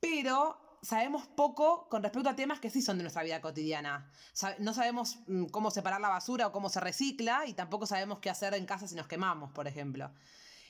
Pero 0.00 0.67
sabemos 0.88 1.26
poco 1.26 1.86
con 1.90 2.02
respecto 2.02 2.30
a 2.30 2.34
temas 2.34 2.60
que 2.60 2.70
sí 2.70 2.80
son 2.80 2.96
de 2.96 3.02
nuestra 3.02 3.22
vida 3.22 3.42
cotidiana. 3.42 4.10
No 4.58 4.72
sabemos 4.72 5.18
mm, 5.26 5.44
cómo 5.46 5.70
separar 5.70 6.00
la 6.00 6.08
basura 6.08 6.46
o 6.46 6.52
cómo 6.52 6.70
se 6.70 6.80
recicla 6.80 7.44
y 7.46 7.52
tampoco 7.52 7.84
sabemos 7.84 8.20
qué 8.20 8.30
hacer 8.30 8.54
en 8.54 8.64
casa 8.64 8.88
si 8.88 8.94
nos 8.94 9.06
quemamos, 9.06 9.52
por 9.52 9.68
ejemplo. 9.68 10.10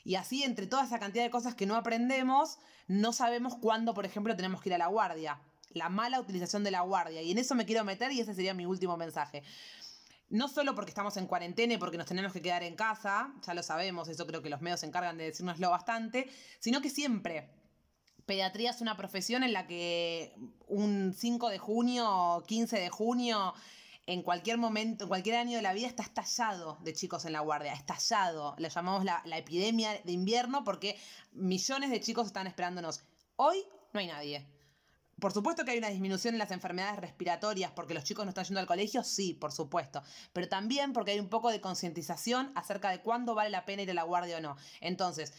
Y 0.03 0.17
así, 0.17 0.43
entre 0.43 0.67
toda 0.67 0.85
esa 0.85 0.99
cantidad 0.99 1.23
de 1.23 1.31
cosas 1.31 1.55
que 1.55 1.67
no 1.67 1.77
aprendemos, 1.77 2.59
no 2.89 3.13
sabemos 3.13 3.55
cuándo, 3.55 3.95
por 3.95 4.07
ejemplo, 4.07 4.35
tenemos 4.35 4.61
que 4.61 4.71
ir 4.71 4.75
a 4.75 4.79
la 4.79 4.89
guardia. 4.89 5.39
La 5.71 5.89
mala 5.89 6.19
utilización 6.19 6.65
de 6.65 6.73
la 6.73 6.81
guardia. 6.81 7.23
Y 7.23 7.31
en 7.31 7.39
eso 7.39 7.55
me 7.55 7.65
quiero 7.65 7.85
meter 7.85 8.11
y 8.11 8.19
ese 8.19 8.35
sería 8.35 8.55
mi 8.55 8.67
último 8.67 8.97
mensaje. 8.97 9.45
No 10.31 10.49
solo 10.49 10.75
porque 10.75 10.91
estamos 10.91 11.17
en 11.17 11.29
cuarentena 11.29 11.75
y 11.75 11.77
porque 11.77 11.97
nos 11.97 12.07
tenemos 12.07 12.33
que 12.33 12.43
quedar 12.43 12.65
en 12.65 12.75
casa, 12.75 13.33
ya 13.47 13.55
lo 13.55 13.63
sabemos, 13.63 14.09
eso 14.09 14.27
creo 14.27 14.43
que 14.43 14.51
los 14.51 14.63
medios 14.63 14.81
se 14.81 14.87
encargan 14.87 15.17
de 15.17 15.25
decirnoslo 15.25 15.71
bastante, 15.71 16.29
sino 16.59 16.81
que 16.81 16.91
siempre 16.91 17.58
pediatría 18.29 18.71
es 18.71 18.81
una 18.81 18.97
profesión 18.97 19.43
en 19.43 19.53
la 19.53 19.67
que 19.67 20.35
un 20.69 21.15
5 21.17 21.49
de 21.49 21.59
junio, 21.59 22.45
15 22.47 22.79
de 22.79 22.91
junio, 22.91 23.55
en 24.07 24.23
cualquier 24.23 24.59
momento, 24.59 25.05
en 25.05 25.09
cualquier 25.09 25.37
año 25.37 25.57
de 25.57 25.63
la 25.63 25.73
vida 25.73 25.89
está 25.89 26.03
estallado 26.03 26.79
de 26.83 26.93
chicos 26.93 27.25
en 27.25 27.33
la 27.33 27.41
guardia, 27.41 27.73
estallado. 27.73 28.55
Lo 28.59 28.69
llamamos 28.69 29.05
la, 29.05 29.23
la 29.25 29.39
epidemia 29.39 29.99
de 30.05 30.13
invierno 30.13 30.63
porque 30.63 30.97
millones 31.33 31.91
de 31.91 32.01
chicos 32.01 32.27
están 32.27 32.47
esperándonos. 32.47 33.03
Hoy 33.37 33.65
no 33.93 34.01
hay 34.01 34.07
nadie. 34.07 34.47
Por 35.21 35.33
supuesto 35.33 35.65
que 35.65 35.73
hay 35.73 35.79
una 35.79 35.89
disminución 35.89 36.35
en 36.35 36.39
las 36.39 36.53
enfermedades 36.53 37.01
respiratorias 37.01 37.73
porque 37.73 37.93
los 37.93 38.05
chicos 38.05 38.25
no 38.25 38.29
están 38.29 38.45
yendo 38.45 38.61
al 38.61 38.67
colegio, 38.67 39.03
sí, 39.03 39.35
por 39.35 39.51
supuesto. 39.51 40.03
Pero 40.33 40.49
también 40.49 40.93
porque 40.93 41.11
hay 41.11 41.19
un 41.19 41.29
poco 41.29 41.51
de 41.51 41.61
concientización 41.61 42.53
acerca 42.55 42.91
de 42.91 43.01
cuándo 43.01 43.35
vale 43.35 43.51
la 43.51 43.65
pena 43.65 43.83
ir 43.83 43.91
a 43.91 43.95
la 43.95 44.05
guardia 44.05 44.37
o 44.37 44.41
no. 44.41 44.57
Entonces, 44.81 45.35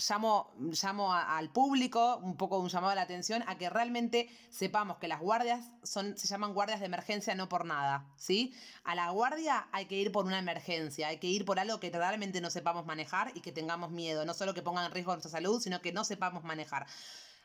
llamo, 0.00 1.12
al 1.12 1.50
público, 1.50 2.18
un 2.18 2.36
poco 2.36 2.58
un 2.58 2.68
llamado 2.68 2.92
a 2.92 2.94
la 2.94 3.02
atención, 3.02 3.44
a 3.46 3.58
que 3.58 3.70
realmente 3.70 4.28
sepamos 4.50 4.98
que 4.98 5.08
las 5.08 5.20
guardias 5.20 5.64
son, 5.82 6.16
se 6.16 6.26
llaman 6.26 6.54
guardias 6.54 6.80
de 6.80 6.86
emergencia 6.86 7.34
no 7.34 7.48
por 7.48 7.64
nada, 7.64 8.06
¿sí? 8.16 8.54
A 8.84 8.94
la 8.94 9.10
guardia 9.10 9.68
hay 9.72 9.86
que 9.86 9.96
ir 9.96 10.12
por 10.12 10.26
una 10.26 10.38
emergencia, 10.38 11.08
hay 11.08 11.18
que 11.18 11.26
ir 11.26 11.44
por 11.44 11.58
algo 11.58 11.80
que 11.80 11.90
realmente 11.90 12.40
no 12.40 12.50
sepamos 12.50 12.86
manejar 12.86 13.32
y 13.34 13.40
que 13.40 13.52
tengamos 13.52 13.90
miedo, 13.90 14.24
no 14.24 14.34
solo 14.34 14.54
que 14.54 14.62
pongan 14.62 14.86
en 14.86 14.92
riesgo 14.92 15.12
nuestra 15.12 15.30
salud, 15.30 15.60
sino 15.60 15.80
que 15.80 15.92
no 15.92 16.04
sepamos 16.04 16.44
manejar. 16.44 16.86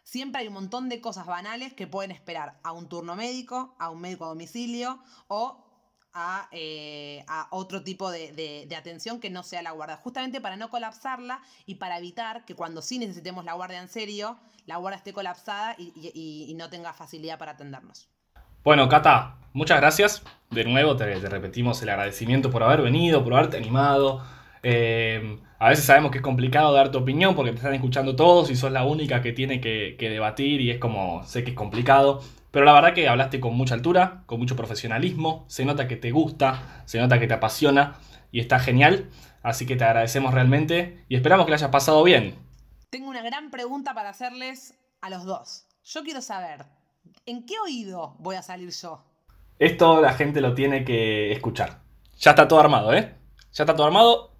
Siempre 0.04 0.41
hay 0.41 0.48
un 0.48 0.54
montón 0.54 0.88
de 0.88 1.02
cosas 1.02 1.26
banales 1.26 1.74
que 1.74 1.88
pueden 1.88 2.12
esperar 2.12 2.60
a 2.62 2.72
un 2.74 2.88
turno 2.88 3.15
médico, 3.15 3.76
a 3.80 3.89
un 3.89 4.02
médico 4.02 4.26
a 4.26 4.30
domicilio 4.30 5.00
o 5.28 5.64
a, 6.15 6.47
eh, 6.51 7.25
a 7.28 7.47
otro 7.51 7.84
tipo 7.84 8.10
de, 8.10 8.32
de, 8.32 8.75
atención 8.75 9.19
que 9.19 9.30
no 9.30 9.43
sea 9.43 9.62
la 9.62 9.71
guardia, 9.71 9.97
justamente 9.97 10.39
para 10.39 10.56
no 10.56 10.69
colapsarla 10.69 11.41
y 11.65 11.75
para 11.75 11.97
evitar 11.97 12.45
que 12.45 12.56
cuando 12.56 12.82
sí 12.82 12.97
necesitemos 12.97 13.43
la 13.43 13.54
guardia 13.54 13.82
en 13.82 13.89
serio, 13.89 14.38
la 14.65 14.78
guardia 14.78 14.97
esté 14.97 15.12
colapsada 15.12 15.75
y, 15.78 15.91
y, 16.49 16.54
no 16.56 16.69
tenga 16.69 16.93
facilidad 16.93 17.38
para 17.38 17.51
atendernos. 17.51 18.10
Bueno, 18.63 18.88
Cata, 18.88 19.36
muchas 19.51 19.80
gracias. 19.80 20.23
De 20.49 20.63
nuevo 20.63 20.95
te, 20.95 21.19
te, 21.19 21.30
repetimos 21.30 21.82
el 21.84 21.89
agradecimiento 21.89 22.49
por 22.49 22.63
haber 22.63 22.82
venido, 22.82 23.21
por 23.21 23.34
haberte 23.34 23.58
animado. 23.58 24.23
Eh, 24.63 25.38
a 25.60 25.69
veces 25.69 25.84
sabemos 25.84 26.12
que 26.12 26.19
es 26.19 26.23
complicado 26.23 26.73
dar 26.73 26.91
tu 26.91 26.97
opinión 26.97 27.36
porque 27.36 27.51
te 27.51 27.58
están 27.58 27.73
escuchando 27.73 28.15
todos 28.15 28.49
y 28.49 28.56
sos 28.56 28.71
la 28.71 28.86
única 28.86 29.21
que 29.21 29.34
tiene 29.34 29.60
que, 29.60 29.97
que 29.99 30.10
debatir 30.10 30.62
y 30.62 30.71
es 30.71 30.80
como, 30.80 31.23
sé 31.25 31.43
que 31.43 31.51
es 31.51 31.58
complicado. 31.58 32.21
Pero 32.56 32.65
la 32.65 32.72
verdad 32.72 32.94
que 32.94 33.10
hablaste 33.10 33.41
con 33.41 33.54
mucha 33.54 33.74
altura, 33.74 34.24
con 34.28 34.39
mucho 34.39 34.56
profesionalismo, 34.56 35.44
se 35.50 35.65
nota 35.65 35.89
que 35.89 35.98
te 35.98 36.12
gusta, 36.12 36.84
se 36.86 37.00
nota 37.00 37.20
que 37.20 37.28
te 37.28 37.34
apasiona 37.34 38.00
y 38.32 38.39
está 38.39 38.60
genial. 38.60 39.10
Así 39.44 39.65
que 39.65 39.76
te 39.76 39.84
agradecemos 39.84 40.34
realmente 40.34 41.04
y 41.10 41.18
esperamos 41.18 41.46
que 41.46 41.50
le 41.50 41.56
hayas 41.56 41.70
pasado 41.70 42.02
bien. 42.02 42.39
Tengo 42.89 43.10
una 43.10 43.22
gran 43.24 43.52
pregunta 43.52 43.94
para 43.94 44.08
hacerles 44.08 44.80
a 45.02 45.10
los 45.10 45.26
dos. 45.26 45.68
Yo 45.84 46.04
quiero 46.04 46.22
saber, 46.22 46.65
¿en 47.26 47.46
qué 47.46 47.56
oído 47.60 48.15
voy 48.20 48.38
a 48.38 48.41
salir 48.41 48.70
yo? 48.70 49.04
Esto 49.60 50.00
la 50.00 50.13
gente 50.13 50.39
lo 50.39 50.54
tiene 50.54 50.86
que 50.86 51.34
escuchar. 51.34 51.82
Ya 52.20 52.32
está 52.32 52.48
todo 52.48 52.62
armado, 52.62 52.94
¿eh? 52.94 53.18
Ya 53.52 53.65
está 53.65 53.76
todo 53.76 53.88
armado. 53.88 54.32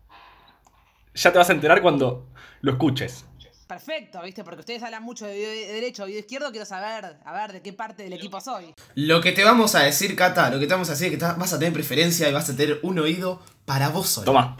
Ya 1.14 1.34
te 1.34 1.38
vas 1.38 1.50
a 1.50 1.54
enterar 1.54 1.82
cuando 1.82 2.30
lo 2.62 2.72
escuches. 2.72 3.26
Perfecto, 3.68 4.22
¿viste? 4.22 4.44
Porque 4.44 4.60
ustedes 4.60 4.84
hablan 4.84 5.02
mucho 5.02 5.26
de 5.26 5.34
video 5.34 5.74
derecho 5.74 6.04
o 6.04 6.06
video 6.06 6.20
izquierdo, 6.20 6.52
quiero 6.52 6.66
saber, 6.68 7.18
a 7.26 7.34
ver, 7.34 7.52
de 7.52 7.62
qué 7.64 7.74
parte 7.74 8.04
del 8.04 8.14
equipo 8.14 8.40
soy. 8.40 8.76
Lo 8.94 9.22
que 9.22 9.32
te 9.32 9.44
vamos 9.44 9.74
a 9.74 9.80
decir, 9.80 10.16
Cata, 10.16 10.52
lo 10.52 10.60
que 10.60 10.68
te 10.68 10.74
vamos 10.74 10.88
a 10.90 10.92
decir 10.92 11.12
es 11.14 11.18
que 11.20 11.26
vas 11.26 11.52
a 11.54 11.58
tener 11.58 11.74
preferencia 11.74 12.30
y 12.30 12.34
vas 12.34 12.48
a 12.50 12.56
tener 12.56 12.80
un 12.84 13.00
oído 13.00 13.42
para 13.66 13.90
vos 13.90 14.08
solo. 14.08 14.26
Toma. 14.26 14.56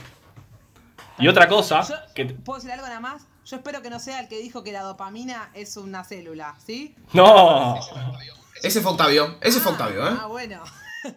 Y 1.20 1.28
otra 1.28 1.48
cosa, 1.48 1.82
Yo- 1.88 1.96
que... 2.16 2.26
¿Puedo 2.26 2.58
decir 2.60 2.72
algo 2.72 2.88
nada 2.88 3.00
más? 3.00 3.22
Yo 3.46 3.58
espero 3.58 3.82
que 3.84 3.92
no 3.92 4.00
sea 4.00 4.20
el 4.22 4.28
que 4.28 4.40
dijo 4.40 4.64
que 4.64 4.72
la 4.72 4.82
dopamina 4.82 5.52
es 5.54 5.78
una 5.78 6.04
célula, 6.04 6.56
¿sí? 6.66 6.96
No. 7.14 7.80
Ese 8.64 8.82
fue 8.82 8.92
Octavio. 8.92 9.38
Ese 9.42 9.60
fue 9.60 9.72
Ah, 9.72 9.76
Octavio, 9.76 10.08
¿eh? 10.08 10.18
Ah, 10.22 10.26
bueno. 10.28 10.64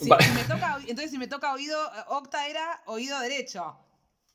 Si- 0.00 0.08
Va- 0.08 0.20
si 0.20 0.30
me 0.30 0.44
toca, 0.44 0.78
entonces, 0.82 1.10
si 1.10 1.18
me 1.18 1.26
toca 1.26 1.52
oído, 1.52 1.76
eh, 1.86 1.98
Octa 2.08 2.46
era 2.46 2.82
oído 2.86 3.18
derecho. 3.18 3.76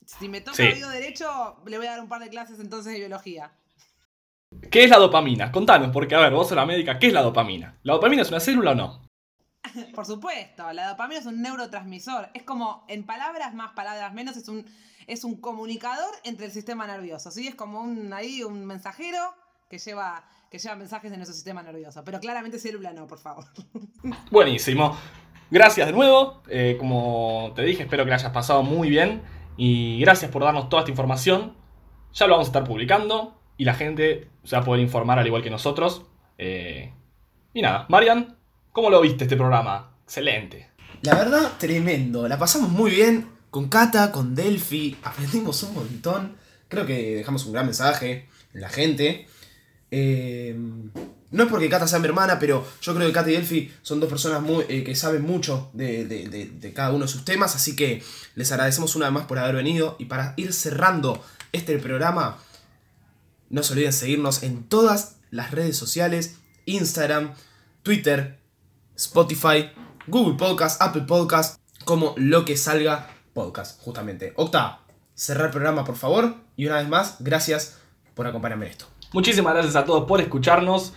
Si 0.06 0.30
me 0.30 0.42
toca 0.42 0.58
Sí. 0.58 0.64
oído 0.64 0.90
derecho, 0.90 1.58
le 1.66 1.78
voy 1.78 1.88
a 1.88 1.92
dar 1.92 2.02
un 2.02 2.10
par 2.10 2.22
de 2.22 2.30
clases 2.30 2.60
entonces 2.60 2.94
de 2.94 3.00
biología. 3.00 3.52
¿Qué 4.70 4.84
es 4.84 4.90
la 4.90 4.98
dopamina? 4.98 5.52
Contanos, 5.52 5.90
porque 5.92 6.16
a 6.16 6.20
ver, 6.20 6.34
vos 6.34 6.48
sos 6.48 6.56
la 6.56 6.66
médica, 6.66 7.00
¿qué 7.00 7.08
es 7.08 7.14
la 7.14 7.22
dopamina? 7.24 7.80
¿La 7.84 7.94
dopamina 7.94 8.22
es 8.22 8.30
una 8.30 8.40
célula 8.40 8.72
o 8.72 8.76
no? 8.76 9.08
Por 9.96 10.06
supuesto, 10.06 10.72
la 10.74 10.90
dopamina 10.90 11.20
es 11.20 11.26
un 11.26 11.42
neurotransmisor. 11.42 12.30
Es 12.34 12.44
como, 12.44 12.86
en 12.88 13.06
palabras 13.06 13.54
más, 13.54 13.72
palabras 13.74 14.14
menos, 14.14 14.38
es 14.38 14.48
un, 14.50 14.66
es 15.08 15.24
un 15.24 15.40
comunicador 15.42 16.14
entre 16.24 16.46
el 16.48 16.52
sistema 16.52 16.86
nervioso. 16.86 17.32
¿sí? 17.32 17.48
Es 17.48 17.56
como 17.56 17.82
un, 17.82 18.14
ahí 18.14 18.44
un 18.44 18.66
mensajero 18.66 19.18
que 19.70 19.80
lleva, 19.80 20.24
que 20.52 20.60
lleva 20.60 20.76
mensajes 20.76 21.10
de 21.10 21.18
nuestro 21.18 21.34
sistema 21.34 21.64
nervioso. 21.64 22.04
Pero 22.04 22.20
claramente 22.20 22.60
célula 22.60 22.94
no, 22.94 23.08
por 23.08 23.18
favor. 23.20 23.46
Buenísimo. 24.30 24.96
Gracias 25.50 25.88
de 25.88 25.94
nuevo. 25.94 26.44
Eh, 26.50 26.76
como 26.80 27.54
te 27.56 27.64
dije, 27.64 27.84
espero 27.84 28.04
que 28.04 28.10
la 28.12 28.18
hayas 28.18 28.32
pasado 28.32 28.62
muy 28.64 28.90
bien. 28.90 29.22
Y 29.58 30.00
gracias 30.00 30.32
por 30.32 30.44
darnos 30.44 30.70
toda 30.70 30.82
esta 30.82 30.92
información. 30.92 31.54
Ya 32.14 32.28
lo 32.28 32.34
vamos 32.34 32.48
a 32.48 32.50
estar 32.50 32.64
publicando. 32.64 33.40
Y 33.58 33.66
la 33.66 33.76
gente 33.76 34.30
se 34.44 34.56
va 34.56 34.62
a 34.62 34.66
poder 34.66 34.82
informar 34.82 35.20
al 35.20 35.28
igual 35.28 35.44
que 35.44 35.50
nosotros. 35.50 36.04
Eh, 36.38 36.92
y 37.54 37.62
nada, 37.62 37.86
Marian, 37.90 38.36
¿cómo 38.72 38.90
lo 38.90 39.00
viste 39.02 39.26
este 39.26 39.38
programa? 39.38 39.92
Excelente. 40.04 40.70
La 41.02 41.16
verdad, 41.16 41.52
tremendo. 41.60 42.28
La 42.28 42.40
pasamos 42.40 42.70
muy 42.70 42.92
bien 42.92 43.30
con 43.50 43.70
Kata, 43.70 44.12
con 44.12 44.34
Delphi. 44.34 44.98
Aprendimos 45.04 45.62
un 45.64 45.76
montón. 45.76 46.38
Creo 46.68 46.86
que 46.86 47.16
dejamos 47.16 47.46
un 47.46 47.54
gran 47.54 47.66
mensaje 47.66 48.28
en 48.54 48.62
la 48.62 48.70
gente. 48.70 49.28
Eh, 49.96 50.56
no 51.30 51.44
es 51.44 51.50
porque 51.50 51.70
Kata 51.70 51.88
sea 51.88 52.00
mi 52.00 52.08
hermana, 52.08 52.40
pero 52.40 52.66
yo 52.82 52.96
creo 52.96 53.06
que 53.08 53.14
Kata 53.14 53.30
y 53.30 53.34
Delphi 53.34 53.72
son 53.84 54.00
dos 54.00 54.10
personas 54.10 54.44
eh, 54.70 54.84
que 54.84 54.96
saben 54.96 55.22
mucho 55.22 55.70
de- 55.74 56.06
de 56.06 56.74
cada 56.74 56.92
uno 56.92 57.06
de 57.06 57.12
sus 57.12 57.26
temas. 57.26 57.56
Así 57.56 57.76
que 57.76 58.04
les 58.36 58.52
agradecemos 58.52 58.96
una 58.96 59.06
vez 59.08 59.14
más 59.14 59.26
por 59.28 59.38
haber 59.38 59.56
venido. 59.56 59.96
Y 60.00 60.06
para 60.06 60.34
ir 60.38 60.52
cerrando 60.54 61.24
este 61.52 61.78
programa, 61.78 62.40
no 63.50 63.62
se 63.62 63.74
olviden 63.74 63.94
seguirnos 63.94 64.42
en 64.44 64.64
todas 64.64 65.18
las 65.32 65.52
redes 65.52 65.78
sociales: 65.78 66.38
Instagram, 66.66 67.34
Twitter, 67.84 68.40
Spotify, 68.96 69.70
Google 70.08 70.38
Podcast, 70.38 70.82
Apple 70.82 71.04
Podcast, 71.08 71.60
como 71.86 72.14
lo 72.18 72.46
que 72.46 72.58
salga 72.58 73.10
podcast, 73.34 73.80
justamente. 73.82 74.34
Octa, 74.38 74.80
cerrar 75.16 75.48
el 75.48 75.52
programa, 75.52 75.84
por 75.84 75.98
favor. 75.98 76.36
Y 76.56 76.66
una 76.68 76.78
vez 76.78 76.88
más, 76.90 77.16
gracias 77.20 77.78
por 78.16 78.28
acompañarme 78.28 78.66
en 78.68 78.72
esto. 78.72 78.86
Muchísimas 79.14 79.54
gracias 79.54 79.76
a 79.76 79.86
todos 79.86 80.06
por 80.06 80.20
escucharnos. 80.22 80.96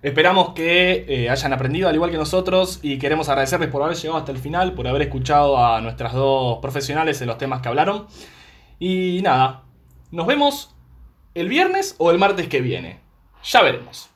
Esperamos 0.00 0.54
que 0.54 1.04
eh, 1.06 1.28
hayan 1.28 1.52
aprendido 1.52 1.88
al 1.88 1.94
igual 1.94 2.10
que 2.10 2.16
nosotros 2.16 2.78
y 2.82 2.98
queremos 2.98 3.28
agradecerles 3.28 3.68
por 3.68 3.82
haber 3.82 3.96
llegado 3.96 4.18
hasta 4.18 4.32
el 4.32 4.38
final, 4.38 4.72
por 4.72 4.88
haber 4.88 5.02
escuchado 5.02 5.58
a 5.58 5.80
nuestras 5.82 6.14
dos 6.14 6.60
profesionales 6.60 7.20
en 7.20 7.26
los 7.26 7.36
temas 7.36 7.60
que 7.60 7.68
hablaron. 7.68 8.06
Y 8.78 9.20
nada, 9.22 9.64
nos 10.10 10.26
vemos 10.26 10.74
el 11.34 11.48
viernes 11.48 11.94
o 11.98 12.10
el 12.10 12.18
martes 12.18 12.48
que 12.48 12.62
viene. 12.62 13.00
Ya 13.44 13.60
veremos. 13.60 14.08